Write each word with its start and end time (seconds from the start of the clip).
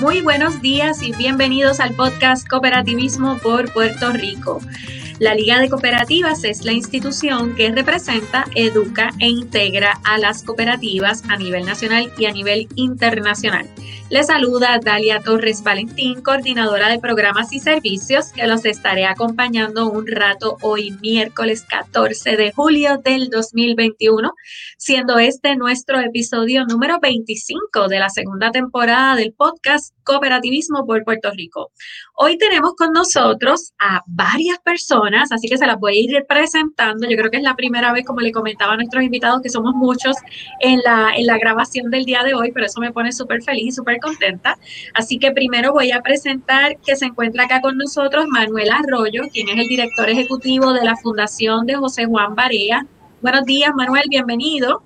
Muy 0.00 0.20
buenos 0.20 0.60
días 0.60 1.02
y 1.02 1.12
bienvenidos 1.12 1.80
al 1.80 1.94
podcast 1.94 2.46
Cooperativismo 2.46 3.38
por 3.38 3.72
Puerto 3.72 4.12
Rico. 4.12 4.60
La 5.18 5.34
Liga 5.34 5.58
de 5.58 5.70
Cooperativas 5.70 6.44
es 6.44 6.66
la 6.66 6.72
institución 6.72 7.54
que 7.54 7.70
representa, 7.70 8.44
educa 8.54 9.12
e 9.18 9.28
integra 9.28 9.98
a 10.04 10.18
las 10.18 10.42
cooperativas 10.42 11.22
a 11.30 11.38
nivel 11.38 11.64
nacional 11.64 12.12
y 12.18 12.26
a 12.26 12.32
nivel 12.32 12.68
internacional. 12.74 13.66
Le 14.08 14.22
saluda 14.22 14.78
Dalia 14.78 15.20
Torres 15.20 15.64
Valentín, 15.64 16.22
coordinadora 16.22 16.88
de 16.88 17.00
programas 17.00 17.52
y 17.52 17.58
servicios, 17.58 18.26
que 18.32 18.46
los 18.46 18.64
estaré 18.64 19.04
acompañando 19.04 19.90
un 19.90 20.06
rato 20.06 20.58
hoy 20.62 20.92
miércoles 21.00 21.64
14 21.68 22.36
de 22.36 22.52
julio 22.52 22.98
del 22.98 23.30
2021, 23.30 24.32
siendo 24.78 25.18
este 25.18 25.56
nuestro 25.56 25.98
episodio 25.98 26.66
número 26.66 27.00
25 27.00 27.88
de 27.88 27.98
la 27.98 28.08
segunda 28.08 28.52
temporada 28.52 29.16
del 29.16 29.32
podcast 29.32 29.92
Cooperativismo 30.04 30.86
por 30.86 31.02
Puerto 31.02 31.32
Rico. 31.32 31.72
Hoy 32.14 32.38
tenemos 32.38 32.74
con 32.76 32.92
nosotros 32.92 33.72
a 33.80 34.02
varias 34.06 34.60
personas, 34.60 35.05
así 35.14 35.48
que 35.48 35.58
se 35.58 35.66
las 35.66 35.78
voy 35.78 35.96
a 35.96 36.00
ir 36.00 36.26
presentando. 36.28 37.08
Yo 37.08 37.16
creo 37.16 37.30
que 37.30 37.38
es 37.38 37.42
la 37.42 37.54
primera 37.54 37.92
vez, 37.92 38.04
como 38.04 38.20
le 38.20 38.32
comentaba 38.32 38.74
a 38.74 38.76
nuestros 38.76 39.02
invitados, 39.02 39.40
que 39.42 39.48
somos 39.48 39.74
muchos 39.74 40.16
en 40.60 40.80
la, 40.84 41.12
en 41.16 41.26
la 41.26 41.38
grabación 41.38 41.90
del 41.90 42.04
día 42.04 42.22
de 42.22 42.34
hoy, 42.34 42.52
pero 42.52 42.66
eso 42.66 42.80
me 42.80 42.92
pone 42.92 43.12
súper 43.12 43.42
feliz 43.42 43.66
y 43.66 43.72
súper 43.72 43.98
contenta. 44.00 44.58
Así 44.94 45.18
que 45.18 45.30
primero 45.32 45.72
voy 45.72 45.92
a 45.92 46.00
presentar 46.00 46.76
que 46.84 46.96
se 46.96 47.06
encuentra 47.06 47.44
acá 47.44 47.60
con 47.60 47.76
nosotros 47.76 48.26
Manuel 48.28 48.70
Arroyo, 48.70 49.22
quien 49.32 49.48
es 49.48 49.58
el 49.58 49.68
director 49.68 50.08
ejecutivo 50.08 50.72
de 50.72 50.84
la 50.84 50.96
Fundación 50.96 51.66
de 51.66 51.74
José 51.76 52.06
Juan 52.06 52.34
Barea. 52.34 52.86
Buenos 53.22 53.44
días, 53.44 53.70
Manuel, 53.74 54.04
bienvenido. 54.08 54.82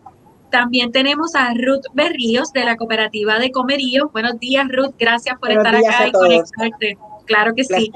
También 0.51 0.91
tenemos 0.91 1.35
a 1.35 1.55
Ruth 1.55 1.85
Berríos 1.95 2.53
de 2.53 2.65
la 2.65 2.77
cooperativa 2.77 3.39
de 3.39 3.53
Comerío. 3.53 4.11
Buenos 4.13 4.39
días, 4.41 4.67
Ruth. 4.69 4.95
Gracias 4.99 5.39
por 5.39 5.51
estar 5.51 5.75
acá 5.77 6.09
y 6.09 6.13
conectarte. 6.13 6.99
Claro 7.27 7.55
que 7.55 7.65
sí. 7.65 7.93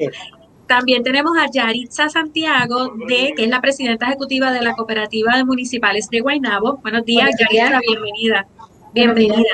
También 0.77 1.05
tenemos 1.05 1.39
a 1.39 1.49
Yaritza 1.49 2.09
Santiago, 2.09 2.95
de, 3.07 3.33
que 3.37 3.45
es 3.45 3.49
la 3.49 3.61
presidenta 3.61 4.07
ejecutiva 4.07 4.51
de 4.51 4.61
la 4.61 4.75
cooperativa 4.75 5.37
de 5.37 5.45
municipales 5.45 6.09
de 6.11 6.21
Guaynabo. 6.21 6.79
Buenos 6.79 7.05
días, 7.05 7.31
Yaritza, 7.39 7.79
bienvenida. 7.79 8.49
Bienvenida. 8.93 9.45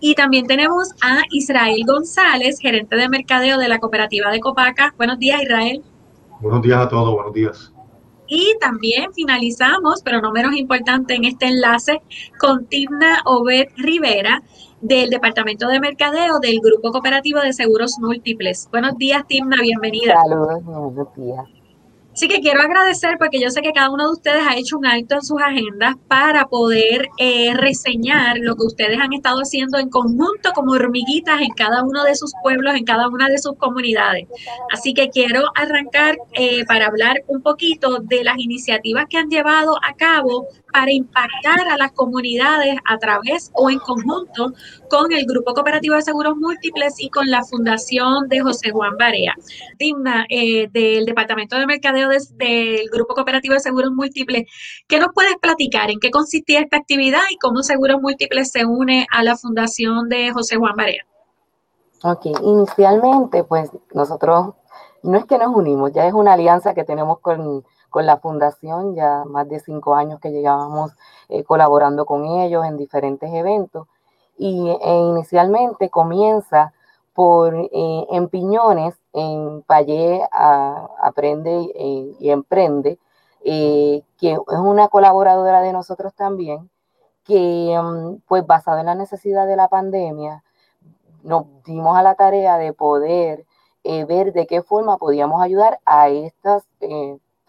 Y 0.00 0.16
también 0.16 0.48
tenemos 0.48 0.94
a 1.00 1.22
Israel 1.30 1.80
González, 1.86 2.58
gerente 2.58 2.96
de 2.96 3.08
mercadeo 3.08 3.56
de 3.56 3.68
la 3.68 3.78
cooperativa 3.78 4.32
de 4.32 4.40
Copaca. 4.40 4.92
Buenos 4.96 5.20
días, 5.20 5.40
Israel. 5.42 5.80
Buenos 6.40 6.60
días 6.60 6.80
a 6.80 6.88
todos, 6.88 7.14
buenos 7.14 7.32
días. 7.32 7.72
Y 8.26 8.56
también 8.58 9.14
finalizamos, 9.14 10.02
pero 10.02 10.20
no 10.20 10.32
menos 10.32 10.56
importante 10.56 11.14
en 11.14 11.24
este 11.24 11.46
enlace, 11.46 12.02
con 12.40 12.66
Timna 12.66 13.22
Obed 13.26 13.68
Rivera 13.76 14.42
del 14.82 15.10
Departamento 15.10 15.68
de 15.68 15.80
Mercadeo 15.80 16.38
del 16.40 16.60
Grupo 16.60 16.90
Cooperativo 16.90 17.40
de 17.40 17.52
Seguros 17.52 17.96
Múltiples. 18.00 18.68
Buenos 18.70 18.98
días, 18.98 19.24
Timna, 19.26 19.56
bienvenida. 19.62 20.14
Saludos, 20.20 20.62
buenos 20.64 21.14
días. 21.14 21.62
Así 22.14 22.28
que 22.28 22.40
quiero 22.40 22.60
agradecer 22.60 23.16
porque 23.18 23.40
yo 23.40 23.48
sé 23.48 23.62
que 23.62 23.72
cada 23.72 23.88
uno 23.88 24.04
de 24.04 24.12
ustedes 24.12 24.42
ha 24.46 24.56
hecho 24.56 24.76
un 24.76 24.84
acto 24.84 25.14
en 25.14 25.22
sus 25.22 25.40
agendas 25.40 25.94
para 26.08 26.46
poder 26.46 27.08
eh, 27.16 27.54
reseñar 27.54 28.36
lo 28.38 28.54
que 28.54 28.66
ustedes 28.66 28.98
han 29.00 29.14
estado 29.14 29.38
haciendo 29.40 29.78
en 29.78 29.88
conjunto 29.88 30.52
como 30.54 30.72
hormiguitas 30.72 31.40
en 31.40 31.52
cada 31.54 31.82
uno 31.82 32.04
de 32.04 32.14
sus 32.14 32.34
pueblos, 32.42 32.74
en 32.74 32.84
cada 32.84 33.08
una 33.08 33.28
de 33.28 33.38
sus 33.38 33.56
comunidades. 33.56 34.28
Así 34.70 34.92
que 34.92 35.08
quiero 35.08 35.44
arrancar 35.54 36.18
eh, 36.34 36.66
para 36.66 36.86
hablar 36.86 37.22
un 37.28 37.40
poquito 37.40 38.00
de 38.00 38.24
las 38.24 38.36
iniciativas 38.36 39.06
que 39.08 39.16
han 39.16 39.30
llevado 39.30 39.76
a 39.82 39.94
cabo 39.94 40.48
para 40.72 40.90
impactar 40.90 41.68
a 41.70 41.76
las 41.76 41.92
comunidades 41.92 42.76
a 42.88 42.98
través 42.98 43.50
o 43.54 43.70
en 43.70 43.78
conjunto 43.78 44.52
con 44.88 45.12
el 45.12 45.26
Grupo 45.26 45.54
Cooperativo 45.54 45.94
de 45.94 46.02
Seguros 46.02 46.36
Múltiples 46.36 46.94
y 46.98 47.10
con 47.10 47.30
la 47.30 47.44
Fundación 47.44 48.28
de 48.28 48.40
José 48.40 48.70
Juan 48.70 48.96
Barea. 48.98 49.34
Digna, 49.78 50.26
eh, 50.28 50.68
del 50.72 51.04
Departamento 51.04 51.56
de 51.58 51.66
Mercadeo 51.66 52.08
del 52.08 52.88
Grupo 52.90 53.14
Cooperativo 53.14 53.54
de 53.54 53.60
Seguros 53.60 53.92
Múltiples, 53.92 54.44
¿qué 54.88 54.98
nos 54.98 55.08
puedes 55.14 55.36
platicar? 55.36 55.90
¿En 55.90 56.00
qué 56.00 56.10
consistía 56.10 56.60
esta 56.60 56.78
actividad 56.78 57.22
y 57.30 57.36
cómo 57.36 57.62
Seguros 57.62 58.00
Múltiples 58.00 58.50
se 58.50 58.64
une 58.64 59.06
a 59.10 59.22
la 59.22 59.36
Fundación 59.36 60.08
de 60.08 60.32
José 60.32 60.56
Juan 60.56 60.74
Barea? 60.76 61.04
Ok, 62.04 62.26
inicialmente, 62.42 63.44
pues 63.44 63.70
nosotros 63.94 64.54
no 65.02 65.18
es 65.18 65.24
que 65.24 65.38
nos 65.38 65.54
unimos, 65.54 65.92
ya 65.92 66.06
es 66.06 66.14
una 66.14 66.32
alianza 66.32 66.74
que 66.74 66.84
tenemos 66.84 67.20
con 67.20 67.64
con 67.92 68.06
la 68.06 68.16
fundación, 68.16 68.96
ya 68.96 69.24
más 69.26 69.48
de 69.48 69.60
cinco 69.60 69.94
años 69.94 70.18
que 70.18 70.32
llegábamos 70.32 70.92
eh, 71.28 71.44
colaborando 71.44 72.06
con 72.06 72.24
ellos 72.24 72.64
en 72.64 72.76
diferentes 72.76 73.32
eventos. 73.32 73.86
Y 74.36 74.68
e 74.68 74.98
inicialmente 74.98 75.90
comienza 75.90 76.72
por 77.14 77.54
eh, 77.54 78.06
en 78.10 78.28
Piñones, 78.28 78.96
en 79.12 79.62
Payé 79.62 80.26
Aprende 80.32 81.70
eh, 81.76 82.16
y 82.18 82.30
Emprende, 82.30 82.98
que 83.44 84.02
es 84.22 84.58
una 84.58 84.88
colaboradora 84.88 85.60
de 85.60 85.72
nosotros 85.72 86.14
también, 86.14 86.70
que 87.24 87.78
mm, 87.80 88.22
pues 88.26 88.46
basado 88.46 88.78
en 88.78 88.86
la 88.86 88.94
necesidad 88.94 89.46
de 89.46 89.56
la 89.56 89.68
pandemia, 89.68 90.42
nos 91.22 91.44
dimos 91.64 91.96
a 91.96 92.02
la 92.02 92.14
tarea 92.14 92.56
de 92.56 92.72
poder 92.72 93.44
ver 93.84 94.32
de 94.32 94.46
qué 94.46 94.62
forma 94.62 94.96
podíamos 94.96 95.42
ayudar 95.42 95.80
a 95.84 96.08
estas 96.08 96.64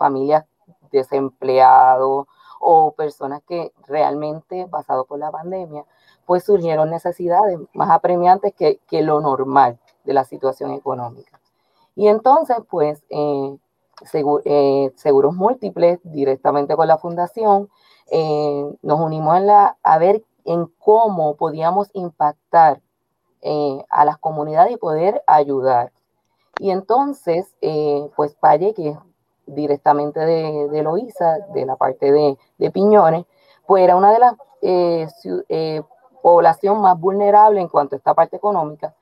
familias 0.03 0.43
desempleados 0.91 2.27
o 2.59 2.91
personas 2.91 3.41
que 3.47 3.71
realmente, 3.87 4.65
basado 4.65 5.05
por 5.05 5.17
la 5.17 5.31
pandemia, 5.31 5.85
pues 6.25 6.43
surgieron 6.43 6.89
necesidades 6.89 7.57
más 7.73 7.89
apremiantes 7.89 8.53
que, 8.53 8.79
lo 9.01 9.21
normal 9.21 9.79
de 10.03 10.13
la 10.13 10.25
situación 10.25 10.71
económica. 10.71 11.39
Y 11.95 12.07
entonces, 12.07 12.57
pues, 12.69 13.01
eh, 13.09 13.57
eh, 14.45 14.91
seguros 14.95 15.35
múltiples 15.35 15.99
directamente 16.03 16.75
con 16.75 16.87
la 16.87 16.97
fundación, 16.97 17.69
eh, 18.11 18.65
nos 18.81 18.99
unimos 18.99 19.37
en 19.37 19.47
la, 19.47 19.77
a 19.83 19.97
ver 19.97 20.23
en 20.43 20.67
cómo 20.79 21.35
podíamos 21.35 21.89
impactar 21.93 22.81
a 23.89 24.05
las 24.05 24.17
comunidades 24.19 24.71
y 24.71 24.77
poder 24.77 25.21
ayudar. 25.27 25.91
Y 26.59 26.71
entonces, 26.71 27.53
pues 28.15 28.35
Paye, 28.35 28.73
que 28.73 28.97
directamente 29.45 30.19
de, 30.19 30.69
de 30.69 30.83
Loíza, 30.83 31.39
de 31.53 31.65
la 31.65 31.75
parte 31.75 32.11
de, 32.11 32.37
de, 32.57 32.71
Piñones, 32.71 33.25
pues 33.65 33.83
era 33.83 33.95
una 33.95 34.11
de 34.11 34.19
las 34.19 34.35
eh, 34.61 35.07
eh, 35.49 35.81
población 36.21 36.81
más 36.81 36.99
vulnerable 36.99 37.59
en 37.59 37.67
cuanto 37.67 37.95
a 37.95 37.97
esta 37.97 38.13
parte 38.13 38.37
económica. 38.37 38.95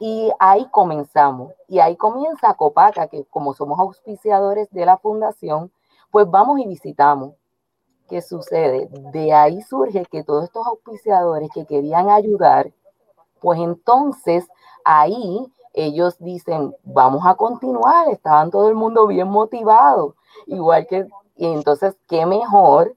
Y 0.00 0.32
ahí 0.38 0.66
comenzamos. 0.70 1.52
Y 1.68 1.78
ahí 1.78 1.96
comienza 1.96 2.54
Copaca, 2.54 3.06
que 3.06 3.24
como 3.26 3.54
somos 3.54 3.78
auspiciadores 3.78 4.68
de 4.70 4.86
la 4.86 4.98
fundación, 4.98 5.70
pues 6.10 6.28
vamos 6.30 6.58
y 6.60 6.66
visitamos. 6.66 7.34
¿Qué 8.08 8.20
sucede? 8.20 8.88
De 9.12 9.32
ahí 9.32 9.62
surge 9.62 10.04
que 10.06 10.24
todos 10.24 10.44
estos 10.44 10.66
auspiciadores 10.66 11.48
que 11.54 11.64
querían 11.64 12.10
ayudar, 12.10 12.72
pues 13.40 13.58
entonces 13.60 14.46
ahí 14.84 15.46
ellos 15.74 16.16
dicen, 16.20 16.74
vamos 16.84 17.26
a 17.26 17.34
continuar, 17.34 18.08
estaban 18.08 18.50
todo 18.50 18.68
el 18.68 18.76
mundo 18.76 19.08
bien 19.08 19.28
motivado, 19.28 20.14
igual 20.46 20.86
que, 20.86 21.08
y 21.36 21.46
entonces, 21.46 21.96
¿qué 22.08 22.24
mejor 22.24 22.94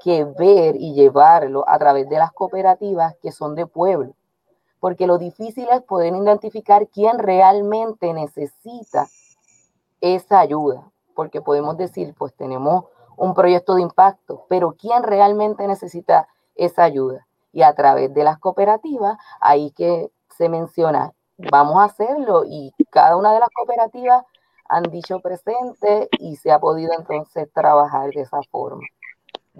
que 0.00 0.24
ver 0.24 0.76
y 0.76 0.94
llevarlo 0.94 1.68
a 1.68 1.76
través 1.78 2.08
de 2.08 2.18
las 2.18 2.32
cooperativas 2.32 3.16
que 3.20 3.32
son 3.32 3.56
de 3.56 3.66
pueblo? 3.66 4.14
Porque 4.78 5.08
lo 5.08 5.18
difícil 5.18 5.66
es 5.72 5.82
poder 5.82 6.14
identificar 6.14 6.86
quién 6.86 7.18
realmente 7.18 8.12
necesita 8.14 9.08
esa 10.00 10.38
ayuda, 10.38 10.92
porque 11.16 11.40
podemos 11.40 11.76
decir, 11.76 12.14
pues 12.16 12.32
tenemos 12.34 12.84
un 13.16 13.34
proyecto 13.34 13.74
de 13.74 13.82
impacto, 13.82 14.46
pero 14.48 14.76
quién 14.78 15.02
realmente 15.02 15.66
necesita 15.66 16.28
esa 16.54 16.84
ayuda. 16.84 17.26
Y 17.52 17.62
a 17.62 17.74
través 17.74 18.14
de 18.14 18.22
las 18.22 18.38
cooperativas, 18.38 19.18
ahí 19.40 19.72
que 19.72 20.12
se 20.36 20.48
menciona 20.48 21.12
vamos 21.38 21.78
a 21.78 21.84
hacerlo 21.84 22.44
y 22.46 22.72
cada 22.90 23.16
una 23.16 23.32
de 23.32 23.40
las 23.40 23.48
cooperativas 23.50 24.24
han 24.68 24.82
dicho 24.84 25.20
presente 25.20 26.08
y 26.18 26.36
se 26.36 26.50
ha 26.50 26.58
podido 26.58 26.92
entonces 26.98 27.48
trabajar 27.54 28.10
de 28.10 28.22
esa 28.22 28.40
forma. 28.50 28.82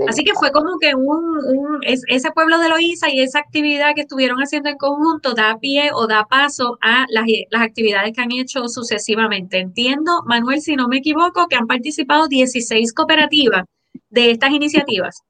Así 0.06 0.22
que 0.22 0.32
fue 0.34 0.52
como 0.52 0.78
que 0.78 0.94
un, 0.94 1.80
ese 1.82 2.30
pueblo 2.30 2.58
de 2.58 2.69
Loíza 2.69 3.08
y 3.10 3.20
esa 3.20 3.40
actividad 3.40 3.94
que 3.96 4.02
estuvieron 4.02 4.38
haciendo 4.38 4.69
en 4.69 4.76
conjunto 4.76 5.34
da 5.34 5.58
pie 5.58 5.90
o 5.92 6.06
da 6.06 6.25
paso 6.26 6.78
a 6.80 7.04
las, 7.08 7.25
las 7.50 7.62
actividades 7.62 8.12
que 8.12 8.20
han 8.20 8.30
hecho 8.30 8.69
sucesivamente. 8.69 9.58
Entiendo, 9.58 10.22
Manuel, 10.25 10.60
si 10.60 10.76
no 10.76 10.86
me 10.86 10.98
equivoco, 10.98 11.48
que 11.48 11.56
han 11.56 11.66
participado 11.66 12.28
16 12.28 12.92
cooperativas 12.92 13.64
de 14.10 14.30
estas 14.30 14.50
iniciativas. 14.50 15.22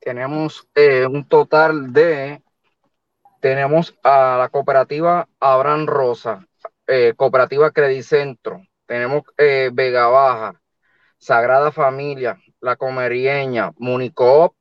Tenemos 0.00 0.68
eh, 0.74 1.06
un 1.06 1.26
total 1.26 1.92
de 1.92 2.40
tenemos 3.44 3.94
a 4.02 4.38
la 4.38 4.48
cooperativa 4.48 5.28
Abraham 5.38 5.86
Rosa, 5.86 6.46
eh, 6.86 7.12
cooperativa 7.14 7.72
Credicentro, 7.72 8.62
tenemos 8.86 9.24
eh, 9.36 9.68
Vega 9.70 10.06
Baja, 10.06 10.62
Sagrada 11.18 11.70
Familia, 11.70 12.40
La 12.62 12.76
Comerieña, 12.76 13.72
Municoop, 13.76 14.54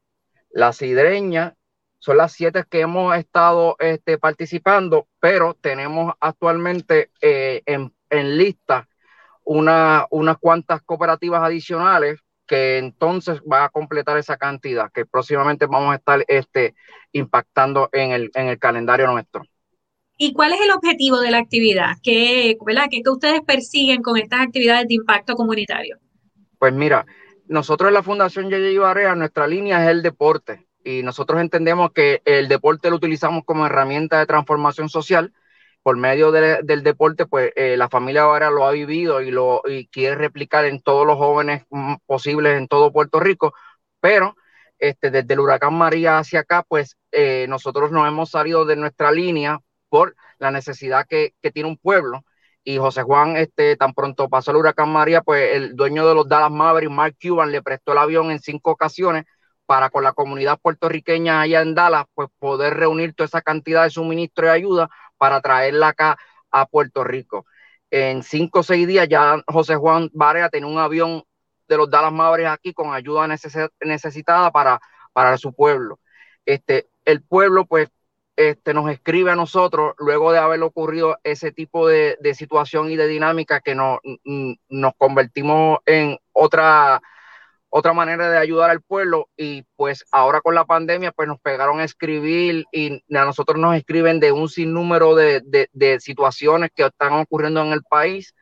La 0.50 0.74
Sidreña, 0.74 1.56
son 1.98 2.18
las 2.18 2.34
siete 2.34 2.66
que 2.70 2.82
hemos 2.82 3.16
estado 3.16 3.78
este, 3.80 4.18
participando, 4.18 5.08
pero 5.22 5.54
tenemos 5.54 6.14
actualmente 6.20 7.10
eh, 7.22 7.62
en, 7.66 7.96
en, 8.10 8.38
lista 8.38 8.90
una, 9.46 10.08
unas 10.10 10.38
cuantas 10.40 10.82
cooperativas 10.82 11.42
adicionales 11.42 12.20
que 12.48 12.78
entonces 12.78 13.42
va 13.42 13.66
a 13.66 13.70
completar 13.70 14.18
esa 14.18 14.38
cantidad 14.38 14.92
que 14.92 15.06
próximamente 15.06 15.66
vamos 15.66 15.94
a 15.94 15.98
estar 15.98 16.24
este, 16.28 16.76
impactando 17.12 17.90
en 17.92 18.12
el, 18.12 18.32
en 18.34 18.48
el 18.48 18.60
calendario 18.60 19.08
nuestro. 19.08 19.44
¿Y 20.18 20.34
cuál 20.34 20.54
es 20.54 20.62
el 20.62 20.72
objetivo 20.72 21.20
de 21.20 21.32
la 21.32 21.40
actividad? 21.40 21.96
¿Qué, 22.04 22.58
¿verdad? 22.66 22.86
¿Qué, 22.90 23.02
ustedes 23.10 23.42
persiguen 23.42 24.02
con 24.02 24.18
estas 24.18 24.42
actividades 24.42 24.88
de 24.88 24.96
impacto 24.96 25.36
comunitario? 25.36 25.98
Pues 26.60 26.74
mira, 26.74 27.06
nosotros 27.48 27.88
en 27.88 27.96
la 27.96 28.04
Fundación 28.04 28.50
Yeye 28.50 28.78
Barea, 28.78 29.16
nuestra 29.16 29.48
línea 29.48 29.84
es 29.84 29.90
el 29.90 30.02
deporte 30.02 30.68
y 30.84 31.02
nosotros 31.04 31.42
entendemos 31.42 31.92
que 31.92 32.22
el 32.26 32.48
deporte 32.48 32.90
lo 32.90 32.98
utilizamos 32.98 33.44
como 33.44 33.66
herramienta 33.66 34.20
de 34.20 34.26
transformación 34.26 34.90
social. 34.90 35.34
Por 35.84 35.98
medio 35.98 36.32
del 36.32 36.84
deporte, 36.84 37.26
pues 37.26 37.52
eh, 37.56 37.76
la 37.78 37.90
familia 37.90 38.24
ahora 38.24 38.50
lo 38.50 38.66
ha 38.66 38.72
vivido 38.72 39.22
y 39.22 39.32
lo 39.32 39.62
y 39.66 39.88
quiere 39.88 40.16
replicar 40.16 40.66
en 40.66 40.82
todos 40.82 41.06
los 41.06 41.18
jóvenes 41.18 41.66
mm, 41.70 41.96
posibles 42.06 42.58
en 42.58 42.68
todo 42.70 42.94
Puerto 42.94 43.20
Rico, 43.20 43.54
pero 44.00 44.36
este, 44.80 45.12
desde 45.12 45.34
el 45.34 45.40
huracán 45.40 45.76
María 45.76 46.20
hacia 46.20 46.42
acá, 46.42 46.64
pues 46.68 46.98
eh, 47.12 47.46
nosotros 47.48 47.92
nos 47.92 48.08
hemos 48.08 48.30
salido 48.32 48.66
de 48.66 48.76
nuestra 48.76 49.12
línea 49.14 49.60
por 49.90 50.16
la 50.40 50.52
necesidad 50.52 51.06
que, 51.08 51.34
tiene 51.54 51.70
un 51.70 51.78
pueblo. 51.78 52.26
Y 52.66 52.78
José 52.78 53.04
Juan, 53.04 53.38
este, 53.38 53.78
tan 53.78 53.94
pronto 53.94 54.30
pasó 54.30 54.52
el 54.52 54.58
huracán 54.58 54.90
María, 54.92 55.22
pues 55.22 55.56
el 55.56 55.76
dueño 55.76 56.08
de 56.08 56.16
los 56.16 56.28
Dallas 56.28 56.52
Mavericks, 56.52 56.94
Mark 56.94 57.16
Cuban, 57.22 57.52
le 57.52 57.62
prestó 57.62 57.94
el 57.94 58.00
avión 58.00 58.32
en 58.32 58.40
cinco 58.40 58.72
ocasiones 58.72 59.26
para 59.66 59.90
con 59.90 60.04
la 60.04 60.14
comunidad 60.14 60.60
puertorriqueña 60.62 61.42
allá 61.42 61.62
en 61.62 61.76
Dallas, 61.76 62.06
pues 62.14 62.30
poder 62.40 62.76
reunir 62.76 63.14
toda 63.14 63.28
esa 63.28 63.42
cantidad 63.42 63.84
de 63.84 63.90
suministro 63.90 64.48
y 64.48 64.50
ayuda 64.50 64.90
para 65.24 65.40
traerla 65.40 65.88
acá 65.88 66.18
a 66.52 66.66
Puerto 66.66 67.02
Rico. 67.02 67.46
En 67.90 68.24
cinco 68.24 68.60
o 68.60 68.64
seis 68.64 68.86
días 68.86 69.08
ya 69.08 69.42
José 69.48 69.78
Juan 69.78 70.10
Barea 70.12 70.50
tenía 70.50 70.68
un 70.68 70.78
avión 70.78 71.24
de 71.66 71.78
los 71.78 71.90
Dallas 71.90 72.12
Mavericks 72.12 72.52
aquí 72.52 72.74
con 72.74 72.94
ayuda 72.94 73.26
necesitada 73.80 74.52
para, 74.52 74.82
para 75.14 75.38
su 75.38 75.54
pueblo. 75.54 76.02
Este, 76.46 76.90
el 77.06 77.24
pueblo 77.24 77.66
pues 77.66 77.88
este, 78.36 78.74
nos 78.74 78.92
escribe 78.92 79.32
a 79.32 79.38
nosotros 79.38 79.94
luego 79.98 80.34
de 80.34 80.40
haber 80.40 80.62
ocurrido 80.62 81.18
ese 81.24 81.54
tipo 81.54 81.88
de, 81.88 82.18
de 82.20 82.36
situación 82.36 82.92
y 82.92 82.98
de 82.98 83.08
dinámica 83.08 83.62
que 83.62 83.76
nos, 83.76 84.00
nos 84.68 84.94
convertimos 84.98 85.80
en 85.86 86.20
otra 86.34 87.02
otra 87.76 87.92
manera 87.94 88.30
de 88.30 88.38
ayudar 88.38 88.70
al 88.70 88.82
pueblo 88.82 89.30
y 89.36 89.64
pues 89.76 90.06
ahora 90.12 90.42
con 90.42 90.54
la 90.54 90.64
pandemia 90.64 91.12
pues 91.12 91.28
nos 91.28 91.40
pegaron 91.40 91.80
a 91.80 91.84
escribir 91.84 92.66
y 92.72 93.02
a 93.18 93.26
nosotros 93.26 93.58
nos 93.60 93.76
escriben 93.76 94.20
de 94.20 94.32
un 94.32 94.48
sinnúmero 94.48 95.16
de, 95.16 95.42
de, 95.44 96.00
situaciones 96.00 96.70
que 96.76 96.86
están 96.86 97.14
ocurriendo 97.14 97.64
en 97.64 97.72
el 97.72 97.82
país 97.82 98.36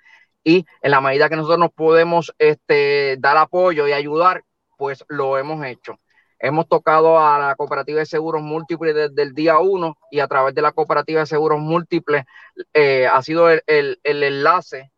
y 0.44 0.66
en 0.82 0.92
la 0.92 1.00
medida 1.00 1.30
que 1.30 1.38
nosotros 1.38 1.60
nos 1.60 1.72
podemos 1.72 2.34
este, 2.40 3.16
dar 3.20 3.38
apoyo 3.38 3.88
y 3.88 3.94
ayudar, 3.94 4.44
pues 4.78 5.06
lo 5.08 5.38
hemos 5.38 5.66
hecho. 5.66 5.98
Hemos 6.38 6.68
tocado 6.68 7.18
a 7.18 7.40
la 7.40 7.56
cooperativa 7.56 8.00
de 8.00 8.08
seguros 8.08 8.42
múltiples 8.42 8.94
desde 8.94 9.22
el 9.22 9.34
día 9.34 9.60
uno 9.60 9.96
y 10.12 10.20
a 10.20 10.28
través 10.28 10.54
de 10.56 10.62
la 10.62 10.74
cooperativa 10.74 11.22
de 11.22 11.26
seguros 11.26 11.62
múltiples 11.62 12.26
eh, 12.74 13.08
ha 13.08 13.22
sido 13.22 13.50
el, 13.50 13.64
el, 13.66 13.98
el 14.04 14.24
enlace 14.24 14.92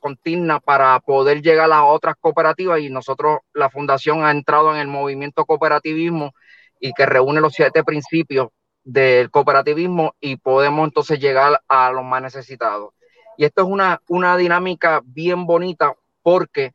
contigna 0.00 0.60
para 0.60 0.98
poder 1.00 1.42
llegar 1.42 1.72
a 1.72 1.84
otras 1.84 2.16
cooperativas 2.20 2.80
y 2.80 2.90
nosotros, 2.90 3.40
la 3.52 3.70
fundación 3.70 4.24
ha 4.24 4.30
entrado 4.30 4.72
en 4.72 4.80
el 4.80 4.88
movimiento 4.88 5.44
cooperativismo 5.44 6.32
y 6.78 6.92
que 6.92 7.06
reúne 7.06 7.40
los 7.40 7.52
siete 7.52 7.84
principios 7.84 8.48
del 8.84 9.30
cooperativismo 9.30 10.14
y 10.20 10.36
podemos 10.36 10.88
entonces 10.88 11.20
llegar 11.20 11.60
a 11.68 11.92
los 11.92 12.04
más 12.04 12.22
necesitados. 12.22 12.94
Y 13.36 13.44
esto 13.44 13.62
es 13.62 13.68
una, 13.68 14.02
una 14.08 14.36
dinámica 14.36 15.00
bien 15.04 15.46
bonita 15.46 15.94
porque 16.22 16.72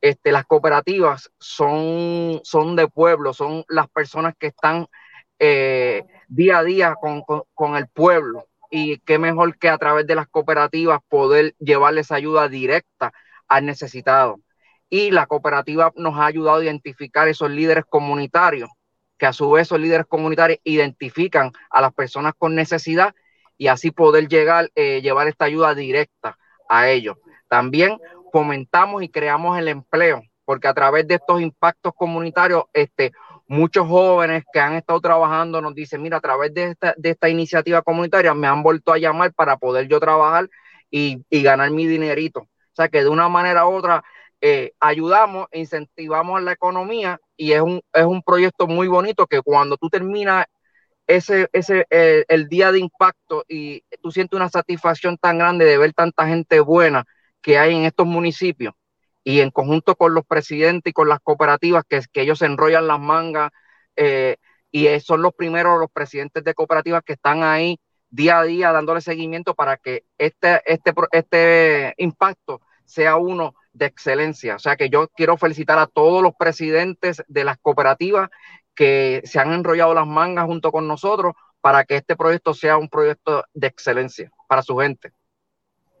este, 0.00 0.32
las 0.32 0.46
cooperativas 0.46 1.30
son, 1.38 2.40
son 2.44 2.76
de 2.76 2.88
pueblo, 2.88 3.32
son 3.32 3.64
las 3.68 3.88
personas 3.88 4.34
que 4.38 4.48
están 4.48 4.86
eh, 5.38 6.04
día 6.28 6.58
a 6.58 6.64
día 6.64 6.94
con, 7.00 7.22
con 7.54 7.76
el 7.76 7.88
pueblo 7.88 8.48
y 8.70 8.98
qué 9.00 9.18
mejor 9.18 9.58
que 9.58 9.68
a 9.68 9.78
través 9.78 10.06
de 10.06 10.14
las 10.14 10.28
cooperativas 10.28 11.00
poder 11.08 11.54
llevarles 11.58 12.12
ayuda 12.12 12.48
directa 12.48 13.12
al 13.48 13.66
necesitado. 13.66 14.40
Y 14.90 15.10
la 15.10 15.26
cooperativa 15.26 15.92
nos 15.96 16.16
ha 16.16 16.26
ayudado 16.26 16.58
a 16.58 16.64
identificar 16.64 17.28
esos 17.28 17.50
líderes 17.50 17.84
comunitarios, 17.88 18.70
que 19.18 19.26
a 19.26 19.32
su 19.32 19.50
vez 19.50 19.66
esos 19.66 19.80
líderes 19.80 20.06
comunitarios 20.06 20.60
identifican 20.64 21.52
a 21.70 21.80
las 21.80 21.92
personas 21.92 22.32
con 22.36 22.54
necesidad 22.54 23.14
y 23.56 23.66
así 23.66 23.90
poder 23.90 24.28
llegar, 24.28 24.70
eh, 24.74 25.02
llevar 25.02 25.28
esta 25.28 25.46
ayuda 25.46 25.74
directa 25.74 26.38
a 26.68 26.88
ellos. 26.88 27.16
También 27.48 27.98
fomentamos 28.32 29.02
y 29.02 29.08
creamos 29.08 29.58
el 29.58 29.68
empleo, 29.68 30.22
porque 30.44 30.68
a 30.68 30.74
través 30.74 31.06
de 31.06 31.16
estos 31.16 31.40
impactos 31.40 31.92
comunitarios, 31.94 32.64
este, 32.72 33.12
muchos 33.48 33.88
jóvenes 33.88 34.44
que 34.52 34.60
han 34.60 34.74
estado 34.74 35.00
trabajando 35.00 35.60
nos 35.60 35.74
dicen, 35.74 36.02
mira, 36.02 36.18
a 36.18 36.20
través 36.20 36.54
de 36.54 36.64
esta, 36.72 36.94
de 36.96 37.10
esta 37.10 37.28
iniciativa 37.28 37.82
comunitaria 37.82 38.34
me 38.34 38.46
han 38.46 38.62
vuelto 38.62 38.92
a 38.92 38.98
llamar 38.98 39.32
para 39.34 39.56
poder 39.56 39.88
yo 39.88 40.00
trabajar 40.00 40.48
y, 40.90 41.24
y 41.30 41.42
ganar 41.42 41.70
mi 41.70 41.86
dinerito. 41.86 42.40
O 42.40 42.48
sea 42.74 42.88
que 42.88 43.02
de 43.02 43.08
una 43.08 43.28
manera 43.28 43.66
u 43.66 43.74
otra 43.74 44.04
eh, 44.40 44.72
ayudamos, 44.80 45.48
incentivamos 45.52 46.42
la 46.42 46.52
economía 46.52 47.20
y 47.36 47.52
es 47.52 47.60
un, 47.60 47.80
es 47.92 48.04
un 48.04 48.22
proyecto 48.22 48.66
muy 48.68 48.86
bonito 48.88 49.26
que 49.26 49.42
cuando 49.42 49.76
tú 49.76 49.88
terminas 49.88 50.46
ese, 51.06 51.48
ese 51.52 51.86
el 51.90 52.48
día 52.48 52.70
de 52.72 52.80
impacto 52.80 53.44
y 53.48 53.82
tú 54.02 54.10
sientes 54.10 54.36
una 54.36 54.48
satisfacción 54.50 55.16
tan 55.16 55.38
grande 55.38 55.64
de 55.64 55.78
ver 55.78 55.92
tanta 55.94 56.26
gente 56.28 56.60
buena 56.60 57.04
que 57.40 57.58
hay 57.58 57.74
en 57.74 57.84
estos 57.84 58.06
municipios, 58.06 58.74
y 59.24 59.40
en 59.40 59.50
conjunto 59.50 59.96
con 59.96 60.14
los 60.14 60.24
presidentes 60.24 60.90
y 60.90 60.94
con 60.94 61.08
las 61.08 61.20
cooperativas, 61.20 61.84
que, 61.88 62.00
que 62.12 62.22
ellos 62.22 62.42
enrollan 62.42 62.86
las 62.86 63.00
mangas 63.00 63.50
eh, 63.96 64.36
y 64.70 64.88
son 65.00 65.22
los 65.22 65.34
primeros, 65.34 65.78
los 65.78 65.90
presidentes 65.90 66.44
de 66.44 66.54
cooperativas 66.54 67.02
que 67.04 67.14
están 67.14 67.42
ahí 67.42 67.80
día 68.10 68.38
a 68.38 68.44
día 68.44 68.72
dándole 68.72 69.00
seguimiento 69.00 69.54
para 69.54 69.76
que 69.76 70.04
este, 70.18 70.62
este, 70.66 70.92
este 71.12 71.94
impacto 71.98 72.60
sea 72.84 73.16
uno 73.16 73.54
de 73.72 73.86
excelencia. 73.86 74.56
O 74.56 74.58
sea 74.58 74.76
que 74.76 74.88
yo 74.88 75.08
quiero 75.08 75.36
felicitar 75.36 75.78
a 75.78 75.86
todos 75.86 76.22
los 76.22 76.32
presidentes 76.38 77.22
de 77.28 77.44
las 77.44 77.58
cooperativas 77.58 78.30
que 78.74 79.22
se 79.24 79.40
han 79.40 79.52
enrollado 79.52 79.94
las 79.94 80.06
mangas 80.06 80.46
junto 80.46 80.72
con 80.72 80.86
nosotros 80.88 81.34
para 81.60 81.84
que 81.84 81.96
este 81.96 82.16
proyecto 82.16 82.54
sea 82.54 82.76
un 82.76 82.88
proyecto 82.88 83.44
de 83.52 83.66
excelencia 83.66 84.30
para 84.48 84.62
su 84.62 84.76
gente. 84.76 85.12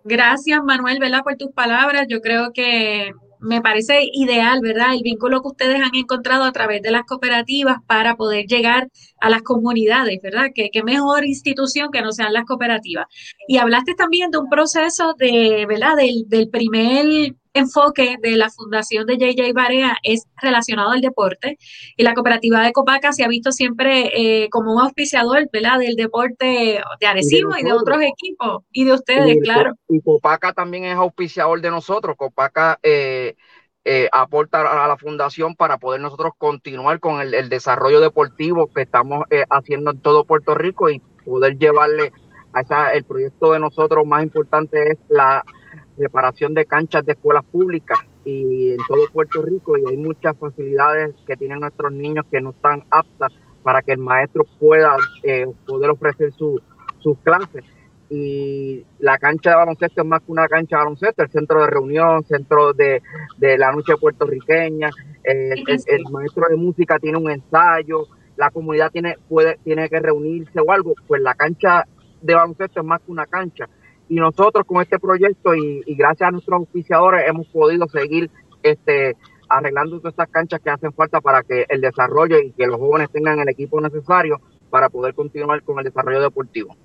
Gracias, 0.08 0.64
Manuel, 0.64 0.98
¿verdad? 1.00 1.22
Por 1.22 1.36
tus 1.36 1.52
palabras. 1.52 2.06
Yo 2.08 2.22
creo 2.22 2.52
que 2.54 3.12
me 3.40 3.60
parece 3.60 4.00
ideal, 4.14 4.60
¿verdad? 4.62 4.94
El 4.94 5.02
vínculo 5.02 5.42
que 5.42 5.48
ustedes 5.48 5.82
han 5.82 5.94
encontrado 5.94 6.44
a 6.44 6.52
través 6.52 6.80
de 6.80 6.90
las 6.90 7.02
cooperativas 7.04 7.76
para 7.86 8.16
poder 8.16 8.46
llegar 8.46 8.88
a 9.20 9.28
las 9.28 9.42
comunidades, 9.42 10.18
¿verdad? 10.22 10.46
Que 10.54 10.70
qué 10.72 10.82
mejor 10.82 11.26
institución 11.26 11.90
que 11.92 12.00
no 12.00 12.12
sean 12.12 12.32
las 12.32 12.46
cooperativas. 12.46 13.04
Y 13.46 13.58
hablaste 13.58 13.94
también 13.94 14.30
de 14.30 14.38
un 14.38 14.48
proceso 14.48 15.14
de, 15.18 15.66
¿verdad? 15.68 15.96
Del, 15.96 16.24
del 16.26 16.48
primer 16.48 17.34
enfoque 17.58 18.16
de 18.20 18.36
la 18.36 18.50
fundación 18.50 19.06
de 19.06 19.16
JJ 19.16 19.52
Barea 19.52 19.96
es 20.02 20.26
relacionado 20.40 20.90
al 20.90 21.00
deporte 21.00 21.58
y 21.96 22.02
la 22.02 22.14
cooperativa 22.14 22.62
de 22.62 22.72
Copaca 22.72 23.12
se 23.12 23.24
ha 23.24 23.28
visto 23.28 23.52
siempre 23.52 24.10
eh, 24.14 24.48
como 24.50 24.74
un 24.74 24.80
auspiciador 24.80 25.48
¿verdad? 25.52 25.78
del 25.78 25.96
deporte 25.96 26.80
de 27.00 27.06
Arecibo 27.06 27.56
y 27.56 27.62
de, 27.62 27.72
otros 27.72 28.00
equipos 28.02 28.64
y 28.72 28.84
de 28.84 28.92
ustedes, 28.92 29.38
claro. 29.42 29.74
Y 29.88 30.00
Copaca 30.00 30.52
también 30.52 30.84
es 30.84 30.96
auspiciador 30.96 31.60
de 31.60 31.70
nosotros. 31.70 32.16
Copaca 32.16 32.78
eh, 32.82 33.34
eh, 33.84 34.08
aporta 34.12 34.84
a 34.84 34.88
la 34.88 34.96
fundación 34.96 35.54
para 35.54 35.78
poder 35.78 36.00
nosotros 36.00 36.32
continuar 36.38 37.00
con 37.00 37.20
el, 37.20 37.48
desarrollo 37.48 38.00
deportivo 38.00 38.70
que 38.72 38.82
estamos 38.82 39.24
haciendo 39.50 39.92
en 39.92 40.00
todo 40.00 40.24
Puerto 40.24 40.54
Rico 40.54 40.90
y 40.90 41.00
poder 41.24 41.58
llevarle 41.58 42.12
a 42.52 42.60
esa, 42.60 42.92
el 42.92 43.04
proyecto 43.04 43.52
de 43.52 43.60
nosotros 43.60 44.06
más 44.06 44.22
importante 44.22 44.92
es 44.92 44.98
la 45.08 45.44
reparación 45.98 46.54
de 46.54 46.64
canchas 46.64 47.04
de 47.04 47.12
escuelas 47.12 47.44
públicas 47.44 47.98
y 48.24 48.70
en 48.70 48.78
todo 48.86 49.04
Puerto 49.12 49.42
Rico 49.42 49.76
y 49.76 49.82
hay 49.88 49.96
muchas 49.96 50.36
facilidades 50.36 51.14
que 51.26 51.36
tienen 51.36 51.60
nuestros 51.60 51.92
niños 51.92 52.24
que 52.30 52.40
no 52.40 52.50
están 52.50 52.84
aptas 52.90 53.32
para 53.62 53.82
que 53.82 53.92
el 53.92 53.98
maestro 53.98 54.44
pueda 54.58 54.96
eh, 55.22 55.46
poder 55.66 55.90
ofrecer 55.90 56.32
sus 56.32 57.18
clases. 57.22 57.64
Y 58.10 58.86
la 59.00 59.18
cancha 59.18 59.50
de 59.50 59.56
baloncesto 59.56 60.00
es 60.00 60.06
más 60.06 60.22
que 60.22 60.32
una 60.32 60.48
cancha 60.48 60.76
de 60.76 60.84
baloncesto, 60.84 61.22
el 61.22 61.30
centro 61.30 61.60
de 61.60 61.66
reunión, 61.66 62.24
centro 62.24 62.72
de, 62.72 63.02
la 63.38 63.70
noche 63.70 63.94
puertorriqueña, 64.00 64.88
eh, 65.22 65.54
el, 65.86 66.04
maestro 66.10 66.46
de 66.48 66.56
música 66.56 66.98
tiene 66.98 67.18
un 67.18 67.30
ensayo, 67.30 68.06
la 68.36 68.50
comunidad 68.50 68.90
tiene, 68.90 69.16
puede, 69.28 69.58
tiene 69.62 69.88
que 69.90 70.00
reunirse 70.00 70.58
o 70.60 70.72
algo, 70.72 70.94
pues 71.06 71.20
la 71.20 71.34
cancha 71.34 71.84
de 72.22 72.34
baloncesto 72.34 72.80
es 72.80 72.86
más 72.86 73.00
que 73.02 73.12
una 73.12 73.26
cancha 73.26 73.68
y 74.08 74.16
nosotros 74.16 74.64
con 74.66 74.82
este 74.82 74.98
proyecto 74.98 75.54
y, 75.54 75.82
gracias 75.94 76.28
a 76.28 76.32
nuestros 76.32 76.60
auspiciadores 76.60 77.24
hemos 77.28 77.46
podido 77.48 77.86
seguir 77.88 78.30
este 78.62 79.16
arreglando 79.48 79.98
todas 79.98 80.12
estas 80.12 80.28
canchas 80.28 80.60
que 80.60 80.70
hacen 80.70 80.92
falta 80.92 81.20
para 81.20 81.42
que 81.42 81.64
el 81.68 81.80
desarrollo 81.80 82.38
y 82.38 82.52
que 82.52 82.66
los 82.66 82.76
jóvenes 82.76 83.10
tengan 83.10 83.38
el 83.40 83.48
equipo 83.48 83.80
necesario 83.80 84.40
para 84.68 84.90
poder 84.90 85.14
continuar 85.14 85.62
con 85.62 85.78
el 85.78 85.84
desarrollo 85.84 86.20
deportivo. 86.20 86.76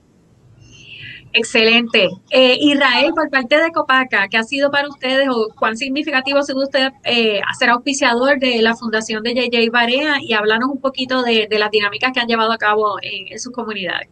Excelente. 1.33 2.09
Eh, 2.29 2.57
Israel, 2.59 3.11
por 3.15 3.29
parte 3.31 3.57
de 3.57 3.71
Copaca, 3.71 4.27
¿qué 4.29 4.37
ha 4.37 4.43
sido 4.43 4.69
para 4.69 4.87
ustedes 4.87 5.27
o 5.29 5.49
cuán 5.59 5.75
significativo 5.75 6.37
ha 6.37 6.43
sido 6.43 6.61
usted 6.61 6.91
eh, 7.03 7.41
ser 7.57 7.71
auspiciador 7.71 8.37
de 8.39 8.61
la 8.61 8.75
fundación 8.75 9.23
de 9.23 9.33
JJ 9.33 9.71
Barea 9.71 10.17
y 10.21 10.33
hablarnos 10.33 10.69
un 10.69 10.79
poquito 10.79 11.23
de, 11.23 11.47
las 11.49 11.71
dinámicas 11.71 12.11
que 12.13 12.19
han 12.19 12.27
llevado 12.27 12.51
a 12.51 12.57
cabo 12.59 12.97
en, 13.01 13.39
sus 13.39 13.51
comunidades? 13.51 14.09